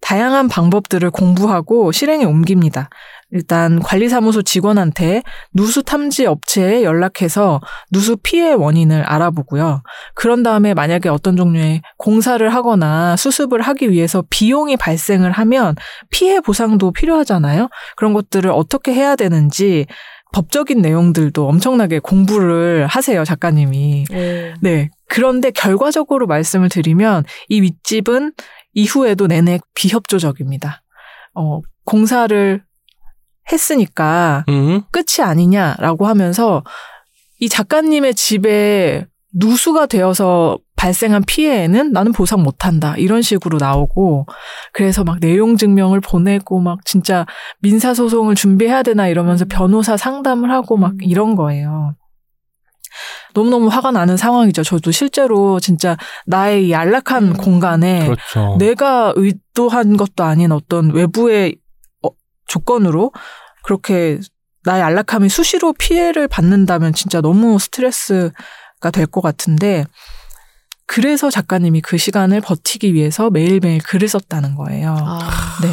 [0.00, 2.88] 다양한 방법들을 공부하고 실행에 옮깁니다.
[3.32, 5.22] 일단 관리사무소 직원한테
[5.54, 7.60] 누수 탐지 업체에 연락해서
[7.90, 9.82] 누수 피해 원인을 알아보고요.
[10.14, 15.74] 그런 다음에 만약에 어떤 종류의 공사를 하거나 수습을 하기 위해서 비용이 발생을 하면
[16.10, 17.68] 피해 보상도 필요하잖아요.
[17.96, 19.86] 그런 것들을 어떻게 해야 되는지
[20.34, 24.06] 법적인 내용들도 엄청나게 공부를 하세요, 작가님이.
[24.10, 24.14] 오.
[24.62, 24.90] 네.
[25.08, 28.32] 그런데 결과적으로 말씀을 드리면 이 윗집은
[28.72, 30.82] 이후에도 내내 비협조적입니다.
[31.34, 32.62] 어, 공사를
[33.50, 34.82] 했으니까 음?
[34.90, 36.62] 끝이 아니냐라고 하면서
[37.40, 42.94] 이 작가님의 집에 누수가 되어서 발생한 피해에는 나는 보상 못한다.
[42.96, 44.26] 이런 식으로 나오고,
[44.72, 47.24] 그래서 막 내용 증명을 보내고, 막 진짜
[47.60, 51.94] 민사 소송을 준비해야 되나 이러면서 변호사 상담을 하고 막 이런 거예요.
[53.34, 54.64] 너무너무 화가 나는 상황이죠.
[54.64, 57.32] 저도 실제로 진짜 나의 이 안락한 음.
[57.34, 58.56] 공간에 그렇죠.
[58.58, 61.61] 내가 의도한 것도 아닌 어떤 외부의 어,
[62.52, 63.12] 조건으로
[63.64, 64.20] 그렇게
[64.64, 69.84] 나의 안락함이 수시로 피해를 받는다면 진짜 너무 스트레스가 될 것 같은데
[70.86, 74.94] 그래서 작가님이 그 시간을 버티기 위해서 매일매일 글을 썼다는 거예요.
[74.98, 75.18] 아.
[75.62, 75.68] 네.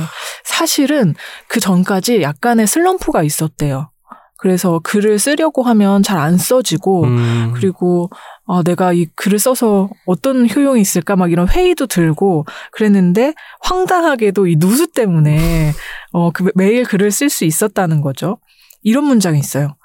[0.45, 1.13] 사실은
[1.49, 3.91] 그 전까지 약간의 슬럼프가 있었대요.
[4.38, 7.51] 그래서 글을 쓰려고 하면 잘 안 써지고 음.
[7.53, 8.09] 그리고
[8.47, 14.55] 아, 내가 이 글을 써서 어떤 효용이 있을까 막 이런 회의도 들고 그랬는데 황당하게도 이
[14.57, 15.73] 누수 때문에
[16.12, 18.39] 어, 그 매일 글을 쓸 수 있었다는 거죠.
[18.82, 19.76] 이런 문장이 있어요.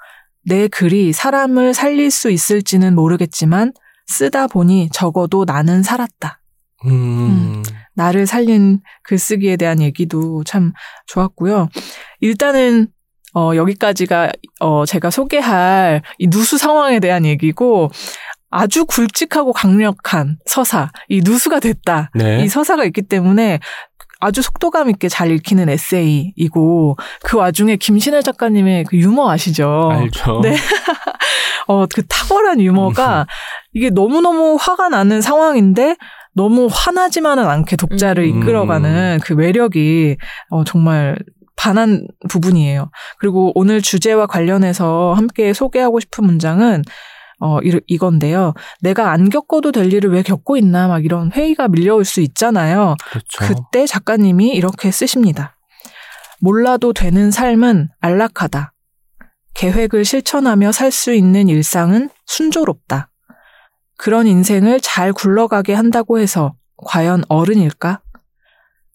[0.43, 3.73] 내 글이 사람을 살릴 수 있을지는 모르겠지만
[4.07, 6.39] 쓰다 보니 적어도 나는 살았다.
[6.85, 7.63] 음.
[7.95, 10.73] 나를 살린 글쓰기에 대한 얘기도 참
[11.07, 11.69] 좋았고요.
[12.19, 12.87] 일단은
[13.33, 17.89] 어, 여기까지가 어, 제가 소개할 이 누수 상황에 대한 얘기고
[18.49, 22.11] 아주 굵직하고 강력한 서사, 이 누수가 됐다.
[22.15, 22.43] 네.
[22.43, 23.59] 이 서사가 있기 때문에
[24.19, 29.89] 아주 속도감 있게 잘 읽히는 에세이이고 그 와중에 김신혜 작가님의 그 유머 아시죠?
[29.91, 30.41] 알죠.
[30.41, 30.55] 네.
[31.67, 33.25] 어, 그 탁월한 유머가
[33.73, 35.97] 이게 너무너무 화가 나는 상황인데
[36.33, 38.41] 너무 화나지만은 않게 독자를 음.
[38.41, 40.17] 이끌어가는 그 매력이
[40.49, 41.17] 어, 정말
[41.55, 42.91] 반한 부분이에요.
[43.19, 46.83] 그리고 오늘 주제와 관련해서 함께 소개하고 싶은 문장은
[47.39, 48.53] 어, 이, 이건데요.
[48.81, 52.95] 내가 안 겪어도 될 일을 왜 겪고 있나 막 이런 회의가 밀려올 수 있잖아요.
[53.09, 53.53] 그렇죠.
[53.53, 55.57] 그때 작가님이 이렇게 쓰십니다.
[56.39, 58.73] 몰라도 되는 삶은 안락하다.
[59.53, 63.09] 계획을 실천하며 살 수 있는 일상은 순조롭다.
[63.97, 68.01] 그런 인생을 잘 굴러가게 한다고 해서 과연 어른일까?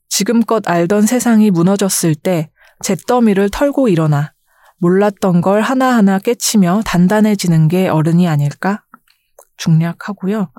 [0.08, 2.50] 지금껏 알던 세상이 무너졌을 때
[2.84, 4.32] 잿더미를 털고 일어나
[4.80, 8.82] 몰랐던 걸 하나하나 깨치며 단단해지는 게 어른이 아닐까?
[9.56, 10.50] 중략하고요.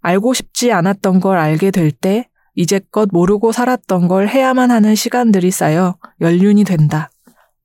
[0.00, 5.96] 알고 싶지 않았던 걸 알게 될 때 이제껏 모르고 살았던 걸 해야만 하는 시간들이 쌓여
[6.20, 7.10] 연륜이 된다.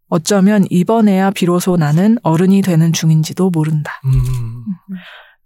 [0.09, 3.99] 어쩌면 이번에야 비로소 나는 어른이 되는 중인지도 모른다.
[4.05, 4.63] 음.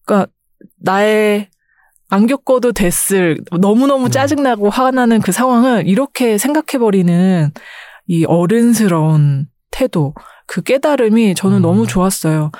[0.05, 0.31] 그러니까
[0.77, 1.49] 나의
[2.09, 4.11] 안 겪어도 됐을 너무너무 음.
[4.11, 7.51] 짜증나고 화가 나는 그 상황을 이렇게 생각해버리는
[8.07, 10.13] 이 어른스러운 태도,
[10.47, 11.61] 그 깨달음이 저는 음.
[11.61, 12.51] 너무 좋았어요.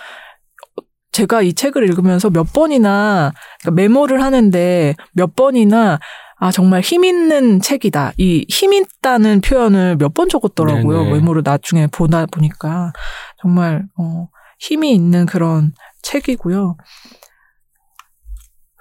[1.12, 6.00] 제가 이 책을 읽으면서 몇 번이나 그러니까 메모를 하는데 몇 번이나
[6.40, 8.14] 아 정말 힘 있는 책이다.
[8.18, 11.04] 이 힘 있다는 표현을 몇 번 적었더라고요.
[11.04, 11.14] 네네.
[11.14, 12.94] 메모를 나중에 보다 보니까
[13.42, 14.28] 정말 어
[14.60, 16.78] 힘이 있는 그런 책이고요.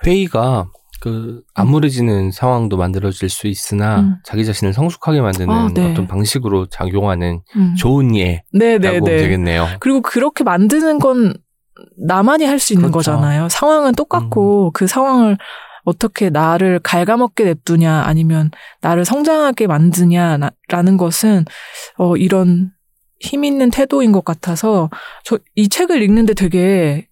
[0.07, 0.66] 회의가
[1.01, 4.16] 그 암울해지는 상황도 만들어질 수 있으나 음.
[4.24, 5.90] 자기 자신을 성숙하게 만드는 아, 네.
[5.90, 7.74] 어떤 방식으로 작용하는 음.
[7.76, 9.01] 좋은 예라고 네네네.
[9.01, 9.66] 보면 되겠네요.
[9.80, 11.34] 그리고 그렇게 만드는 건
[11.96, 13.12] 나만이 할 수 있는 그렇죠.
[13.12, 13.48] 거잖아요.
[13.48, 15.38] 상황은 똑같고 그 상황을
[15.84, 18.51] 어떻게 나를 갉아먹게 냅두냐 아니면
[18.82, 21.46] 나를 성장하게 만드냐라는 것은
[21.96, 22.70] 어 이런
[23.18, 24.90] 힘 있는 태도인 것 같아서
[25.24, 27.07] 저 이 책을 읽는데 되게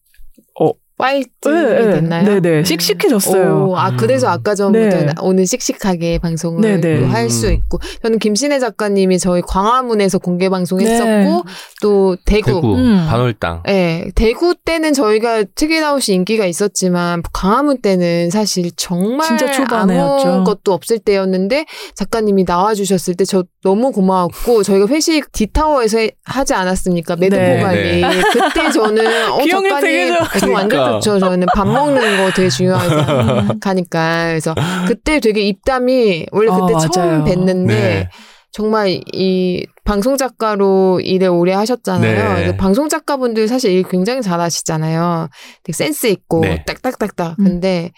[0.99, 1.92] 파이팅이 네, 네.
[1.92, 2.40] 됐나요?
[2.40, 2.64] 네네.
[2.64, 3.68] 씩씩해졌어요.
[3.68, 3.96] 오, 아 음.
[3.96, 5.07] 그래서 아까 전부터 네.
[5.22, 7.05] 오늘 씩씩하게 방송을 네, 네.
[7.05, 7.53] 할수 음.
[7.55, 11.42] 있고 저는 김신혜 작가님이 저희 광화문에서 공개 방송했었고 네.
[11.80, 13.07] 또 대구, 대구 음.
[13.09, 20.28] 반월당 네, 대구 때는 저희가 특이나웃이 인기가 있었지만 광화문 때는 사실 정말 진짜 초반에였죠.
[20.28, 27.16] 아무것도 없을 때였는데 작가님이 나와주셨을 때 저 너무 고마웠고 저희가 회식 디타워에서 해- 하지 않았습니까
[27.16, 27.61] 매듭포 네.
[27.61, 28.22] 관리 네.
[28.32, 30.11] 그때 저는 어 작가님 되게
[30.51, 31.01] 완전 그러니까.
[31.01, 33.57] 좋죠 저는 밥 먹는 거 되게 중요하니까
[34.30, 34.55] 그래서
[34.86, 37.24] 그때 되게 입담이 원래 아, 그때 처음 맞아요.
[37.24, 38.09] 뵀는데 네.
[38.51, 42.47] 정말 이 방송 작가로 일을 오래 하셨잖아요.
[42.47, 42.57] 네.
[42.57, 45.28] 방송 작가분들 사실 일 굉장히 잘하시잖아요.
[45.62, 46.64] 되게 센스 있고 네.
[46.66, 47.39] 딱딱딱딱.
[47.39, 47.45] 음.
[47.45, 47.93] 근데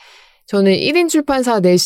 [0.47, 1.77] 저는 1인 출판사 내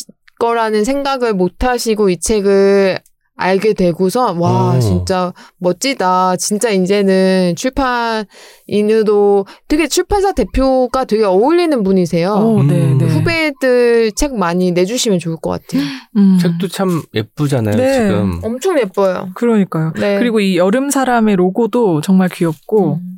[0.41, 2.99] 거라는 생각을 못 하시고 이 책을
[3.37, 4.81] 알게 되고서 와 오.
[4.81, 6.37] 진짜 멋지다.
[6.37, 12.33] 진짜 이제는 출판인으로 되게 출판사 대표가 되게 어울리는 분이세요.
[12.33, 12.69] 오, 음.
[12.69, 13.05] 네, 네.
[13.07, 15.83] 후배들 책 많이 내주시면 좋을 것 같아요.
[16.17, 16.39] 음.
[16.41, 17.93] 책도 참 예쁘잖아요 네.
[17.95, 18.41] 지금.
[18.43, 19.31] 엄청 예뻐요.
[19.35, 19.93] 그러니까요.
[19.99, 20.19] 네.
[20.19, 23.14] 그리고 이 여름 사람의 로고도 정말 귀엽고, 음,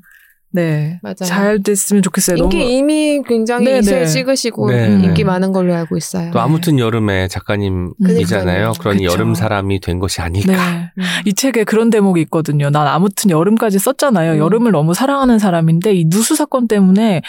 [0.57, 0.99] 네.
[1.03, 1.15] 맞아요.
[1.25, 2.39] 잘 됐으면 좋겠어요.
[2.39, 4.07] 인기 너무 이미 굉장히 네, 이세 네.
[4.07, 4.87] 찍으시고 네.
[5.03, 6.31] 인기 많은 걸로 알고 있어요.
[6.33, 8.73] 또 아무튼 여름에 작가님이잖아요.
[8.81, 9.05] 그러니.
[9.05, 10.53] 여름 사람이 된 것이 아닐까.
[10.53, 10.91] 네.
[10.97, 11.03] 음.
[11.27, 12.71] 이 책에 그런 대목이 있거든요.
[12.71, 14.33] 난 아무튼 여름까지 썼잖아요.
[14.33, 14.39] 음.
[14.39, 17.21] 여름을 너무 사랑하는 사람인데 이 누수 사건 때문에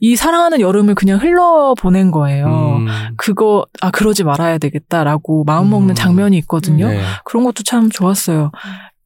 [0.00, 2.46] 이 사랑하는 여름을 그냥 흘러 보낸 거예요.
[2.48, 5.94] 음, 그거 아 그러지 말아야 되겠다라고 마음 먹는 음.
[5.94, 6.88] 장면이 있거든요.
[6.88, 7.00] 네.
[7.24, 8.50] 그런 것도 참 좋았어요.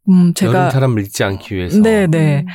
[0.09, 1.79] 음 제가 여름 사람을 잊지 않기 위해서.
[1.83, 2.47] 네, 네.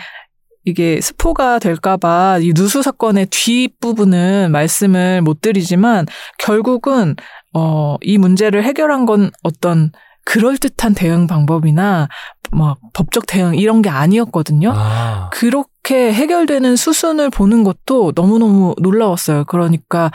[0.62, 0.66] 음.
[0.66, 6.06] 이게 스포가 될까봐 이 누수 사건의 뒷부분은 말씀을 못 드리지만
[6.38, 7.16] 결국은
[7.54, 9.92] 어, 이 문제를 해결한 건 어떤
[10.26, 12.08] 그럴듯한 대응 방법이나
[12.52, 14.72] 막 법적 대응 이런 게 아니었거든요.
[14.76, 19.46] 아, 그렇게 해결되는 수순을 보는 것도 너무너무 놀라웠어요.
[19.46, 20.12] 그러니까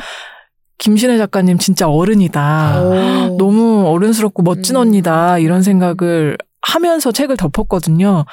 [0.78, 2.82] 김신혜 작가님 진짜 어른이다.
[2.82, 3.36] 오.
[3.38, 4.82] 너무 어른스럽고 멋진 음.
[4.82, 5.38] 언니다.
[5.38, 8.24] 이런 생각을 하면서 책을 덮었거든요.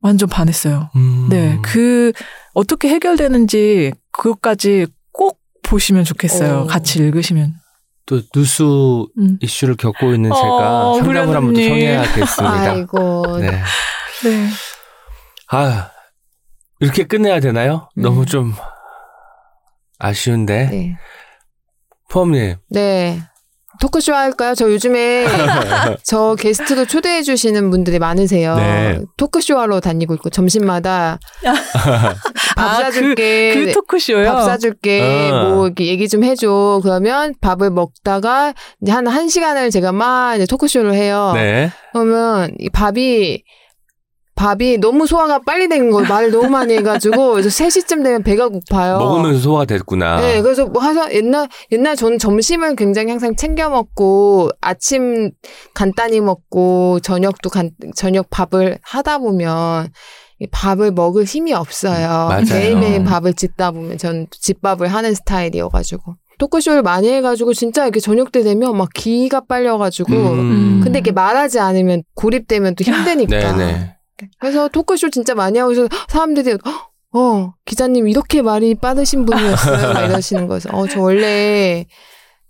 [0.00, 0.90] 완전 반했어요.
[0.96, 1.28] 음.
[1.30, 1.58] 네.
[1.62, 2.12] 그,
[2.54, 6.62] 어떻게 해결되는지 그것까지 꼭 보시면 좋겠어요.
[6.62, 6.66] 오.
[6.66, 7.54] 같이 읽으시면.
[8.06, 9.38] 또 누수 음.
[9.42, 11.68] 이슈를 겪고 있는 어, 제가 상담을 한번 더 불현님.
[11.68, 12.70] 청해야겠습니다.
[12.70, 13.38] 아이고.
[13.38, 13.50] 네.
[13.50, 14.48] 네.
[15.50, 15.90] 아,
[16.80, 17.88] 이렇게 끝내야 되나요?
[17.98, 18.02] 음.
[18.02, 18.54] 너무 좀
[19.98, 20.68] 아쉬운데.
[20.70, 20.96] 네.
[22.10, 22.56] 포함님.
[22.70, 23.20] 네.
[23.80, 24.54] 토크쇼 할까요?
[24.54, 25.26] 저 요즘에
[26.02, 28.56] 저 게스트로 초대해 주시는 분들이 많으세요.
[28.56, 29.00] 네.
[29.16, 31.18] 토크쇼 하러 다니고 있고 점심마다
[32.56, 33.54] 밥 아, 사줄게.
[33.54, 34.24] 그 토크쇼요?
[34.32, 35.30] 밥 사줄게.
[35.32, 35.50] 어.
[35.50, 36.80] 뭐 이렇게 얘기 좀 해줘.
[36.82, 41.32] 그러면 밥을 먹다가 이제 한한 시간을 제가 막 토크쇼를 해요.
[41.34, 41.70] 네.
[41.92, 43.42] 그러면 이 밥이
[44.38, 46.08] 밥이 너무 소화가 빨리 되는 거예요.
[46.08, 48.98] 말을 너무 많이 해가지고 그래서 3시쯤 되면 배가 고파요.
[48.98, 50.20] 먹으면서 소화가 됐구나.
[50.20, 55.32] 네, 그래서 뭐 하서 옛날 옛날 저는 점심을 굉장히 항상 챙겨 먹고 아침
[55.74, 59.88] 간단히 먹고 저녁도 간 저녁 밥을 하다 보면
[60.38, 62.28] 이 밥을 먹을 힘이 없어요.
[62.28, 62.44] 맞아요.
[62.48, 68.44] 매일매일 밥을 짓다 보면 전 집밥을 하는 스타일이어가지고 토크쇼를 많이 해가지고 진짜 이렇게 저녁 때
[68.44, 70.80] 되면 막 기가 빨려가지고 음.
[70.84, 73.97] 근데 이렇게 말하지 않으면 고립되면 또 힘드니까.
[74.18, 74.30] 네네.
[74.38, 76.58] 그래서 토크쇼 진짜 많이 하고 있어서 사람들이
[77.12, 81.86] 어 기자님 이렇게 말이 빠르신 분이었어요 막 이러시는 거여서 어저 원래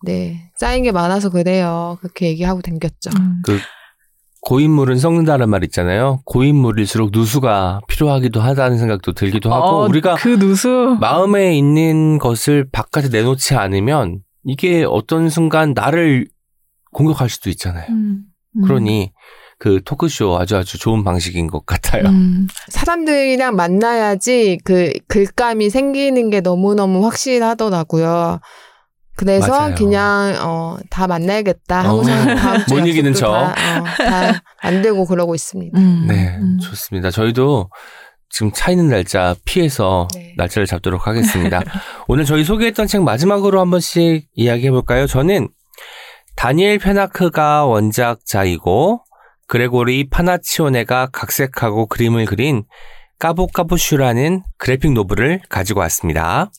[0.05, 3.43] 네 쌓인 게 많아서 그래요 그렇게 얘기하고 댕겼죠 음.
[4.41, 6.21] 고인물은 썩는다는 말 있잖아요.
[6.25, 10.97] 고인물일수록 누수가 필요하기도 하다는 생각도 들기도 하고 어, 우리가 그 누수.
[11.01, 16.29] 마음에 있는 것을 바깥에 내놓지 않으면 이게 어떤 순간 나를
[16.93, 17.87] 공격할 수도 있잖아요.
[17.91, 18.23] 음.
[18.57, 18.63] 음.
[18.63, 19.13] 그러니
[19.59, 22.05] 그 토크쇼 아주 아주 좋은 방식인 것 같아요.
[22.05, 22.47] 음.
[22.69, 28.41] 사람들이랑 만나야지 그 글감이 생기는 게 너무너무 확실하더라고요
[29.17, 29.75] 그래서 맞아요.
[29.75, 33.33] 그냥 어 다 만나야겠다 어, 하고서 다음 주못 이기는 척.
[33.33, 33.51] 다,
[33.81, 36.07] 어, 다 만들고 그러고 있습니다 음.
[36.09, 36.59] 네, 음.
[36.63, 37.11] 좋습니다.
[37.11, 37.69] 저희도
[38.31, 40.35] 지금 차 있는 날짜 피해서 네.
[40.37, 41.63] 날짜를 잡도록 하겠습니다.
[42.09, 45.07] 오늘 저희 소개했던 책 마지막으로 한 번씩 이야기해 볼까요?
[45.09, 45.49] 저는
[46.37, 49.03] 다니엘 페나크가 원작자이고
[49.49, 52.65] 그레고리 파나치오네가 각색하고 그림을 그린
[53.19, 56.53] 까보까보슈라는 그래픽 노블을 가지고 왔습니다.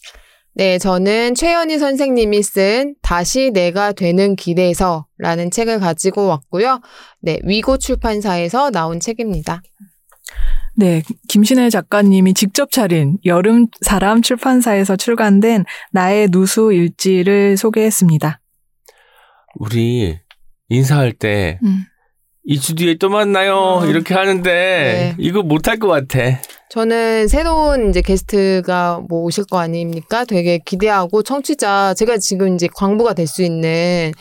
[0.56, 6.82] 네, 저는 최연희 선생님이 쓴 다시 내가 되는 길에서 라는 책을 가지고 왔고요.
[7.22, 9.62] 네, 위고 출판사에서 나온 책입니다.
[10.76, 18.42] 네, 김신혜 작가님이 직접 차린 여름 사람 출판사에서 출간된 나의 누수 일지를 소개했습니다.
[19.60, 20.20] 우리
[20.70, 21.86] 인사할 때 음.
[22.48, 23.80] 2주 뒤에 또 만나요.
[23.84, 23.90] 음.
[23.90, 25.16] 이렇게 하는데 네.
[25.20, 26.40] 이거 못할 것 같아.
[26.70, 30.24] 저는 새로운 이제 게스트가 뭐 오실 거 아닙니까?
[30.26, 34.12] 되게 기대하고 청취자 제가 지금 이제 광부가 될 수 있는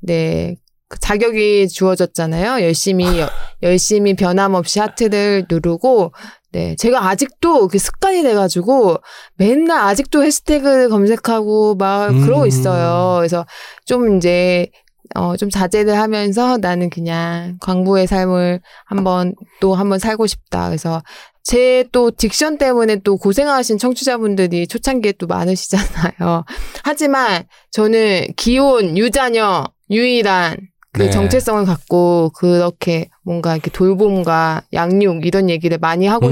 [0.00, 0.56] 네.
[0.88, 2.62] 그 자격이 주어졌잖아요.
[2.64, 3.30] 열심히 여-
[3.62, 6.12] 열심히 변함없이 하트를 누르고
[6.50, 8.98] 네, 제가 아직도 그 습관이 돼가지고
[9.38, 12.20] 맨날 아직도 해시태그 검색하고 막 음.
[12.26, 13.16] 그러고 있어요.
[13.20, 13.46] 그래서
[13.86, 14.68] 좀 이제
[15.14, 20.68] 어, 좀 자제를 하면서 나는 그냥 광부의 삶을 한번 또 한번 살고 싶다.
[20.68, 21.02] 그래서
[21.44, 26.44] 제 또 딕션 때문에 또 고생하신 청취자분들이 초창기에 또 많으시잖아요.
[26.84, 30.56] 하지만 저는 기혼, 유자녀, 유일한
[30.92, 31.10] 그 네.
[31.10, 36.30] 정체성을 갖고 그렇게 뭔가 이렇게 돌봄과 양육 이런 얘기를 많이 하고 음,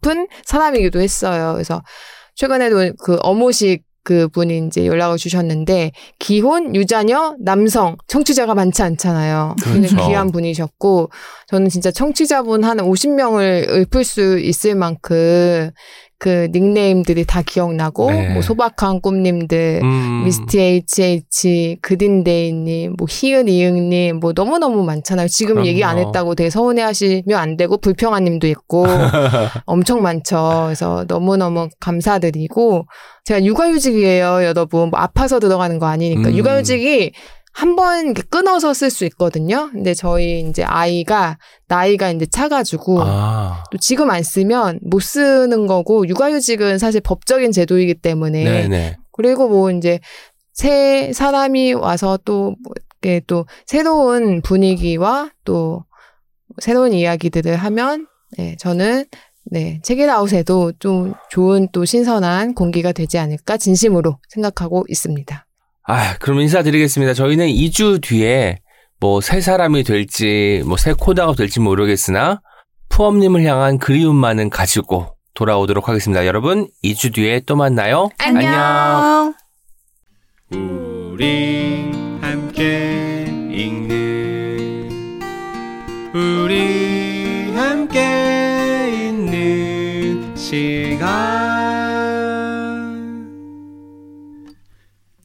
[0.00, 1.52] 싶은 사람이기도 했어요.
[1.54, 1.82] 그래서
[2.34, 9.56] 최근에도 그 어모식 그 분이 이제 연락을 주셨는데 기혼 유자녀 남성 청취자가 많지 않잖아요.
[9.62, 9.96] 그렇죠.
[9.96, 11.10] 귀한 분이셨고
[11.48, 15.70] 저는 진짜 청취자분 한 50명을 읊을 수 있을 만큼
[16.22, 18.28] 그 닉네임들이 다 기억나고 네.
[18.28, 20.22] 뭐 소박한 꿈님들 음.
[20.24, 25.26] 미스티 HH, 그린데이님, 뭐 희은 이응님, 뭐 너무 너무 많잖아요.
[25.26, 25.68] 지금 그럼요.
[25.68, 28.86] 얘기 안 했다고 되게 서운해 하시면 안 되고, 불평아님도 있고,
[29.66, 30.66] 엄청 많죠.
[30.66, 32.86] 그래서 너무 너무 감사드리고,
[33.24, 34.90] 제가 육아휴직이에요, 여러분.
[34.90, 36.28] 뭐 아파서 들어가는 거 아니니까.
[36.28, 36.36] 음.
[36.36, 37.10] 육아휴직이
[37.52, 39.70] 한 번 끊어서 쓸 수 있거든요.
[39.72, 41.38] 근데 저희 이제 아이가,
[41.68, 47.94] 나이가 이제 차가지고, 아, 또 지금 안 쓰면 못 쓰는 거고, 육아휴직은 사실 법적인 제도이기
[47.94, 48.96] 때문에, 네네.
[49.12, 50.00] 그리고 뭐 이제
[50.54, 52.54] 새 사람이 와서 또뭐
[53.02, 55.84] 이렇게 또 새로운 분위기와 또
[56.60, 58.06] 새로운 이야기들을 하면
[58.38, 59.04] 네, 저는
[59.44, 65.46] 네, 책일아웃에도 좀 좋은 또 신선한 공기가 되지 않을까 진심으로 생각하고 있습니다.
[65.84, 67.14] 아, 그럼 인사드리겠습니다.
[67.14, 68.58] 저희는 2주 뒤에
[69.00, 72.40] 뭐 새 사람이 될지 뭐 새 코너가 될지 모르겠으나
[72.88, 76.24] 푸엄님을 향한 그리움만은 가지고 돌아오도록 하겠습니다.
[76.26, 78.10] 여러분 2주 뒤에 또 만나요.
[78.18, 79.34] 안녕.
[80.50, 85.20] 우리 함께 읽는
[86.14, 91.51] 우리 함께 있는 시간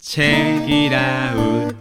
[0.08, 1.76] 책이라 웃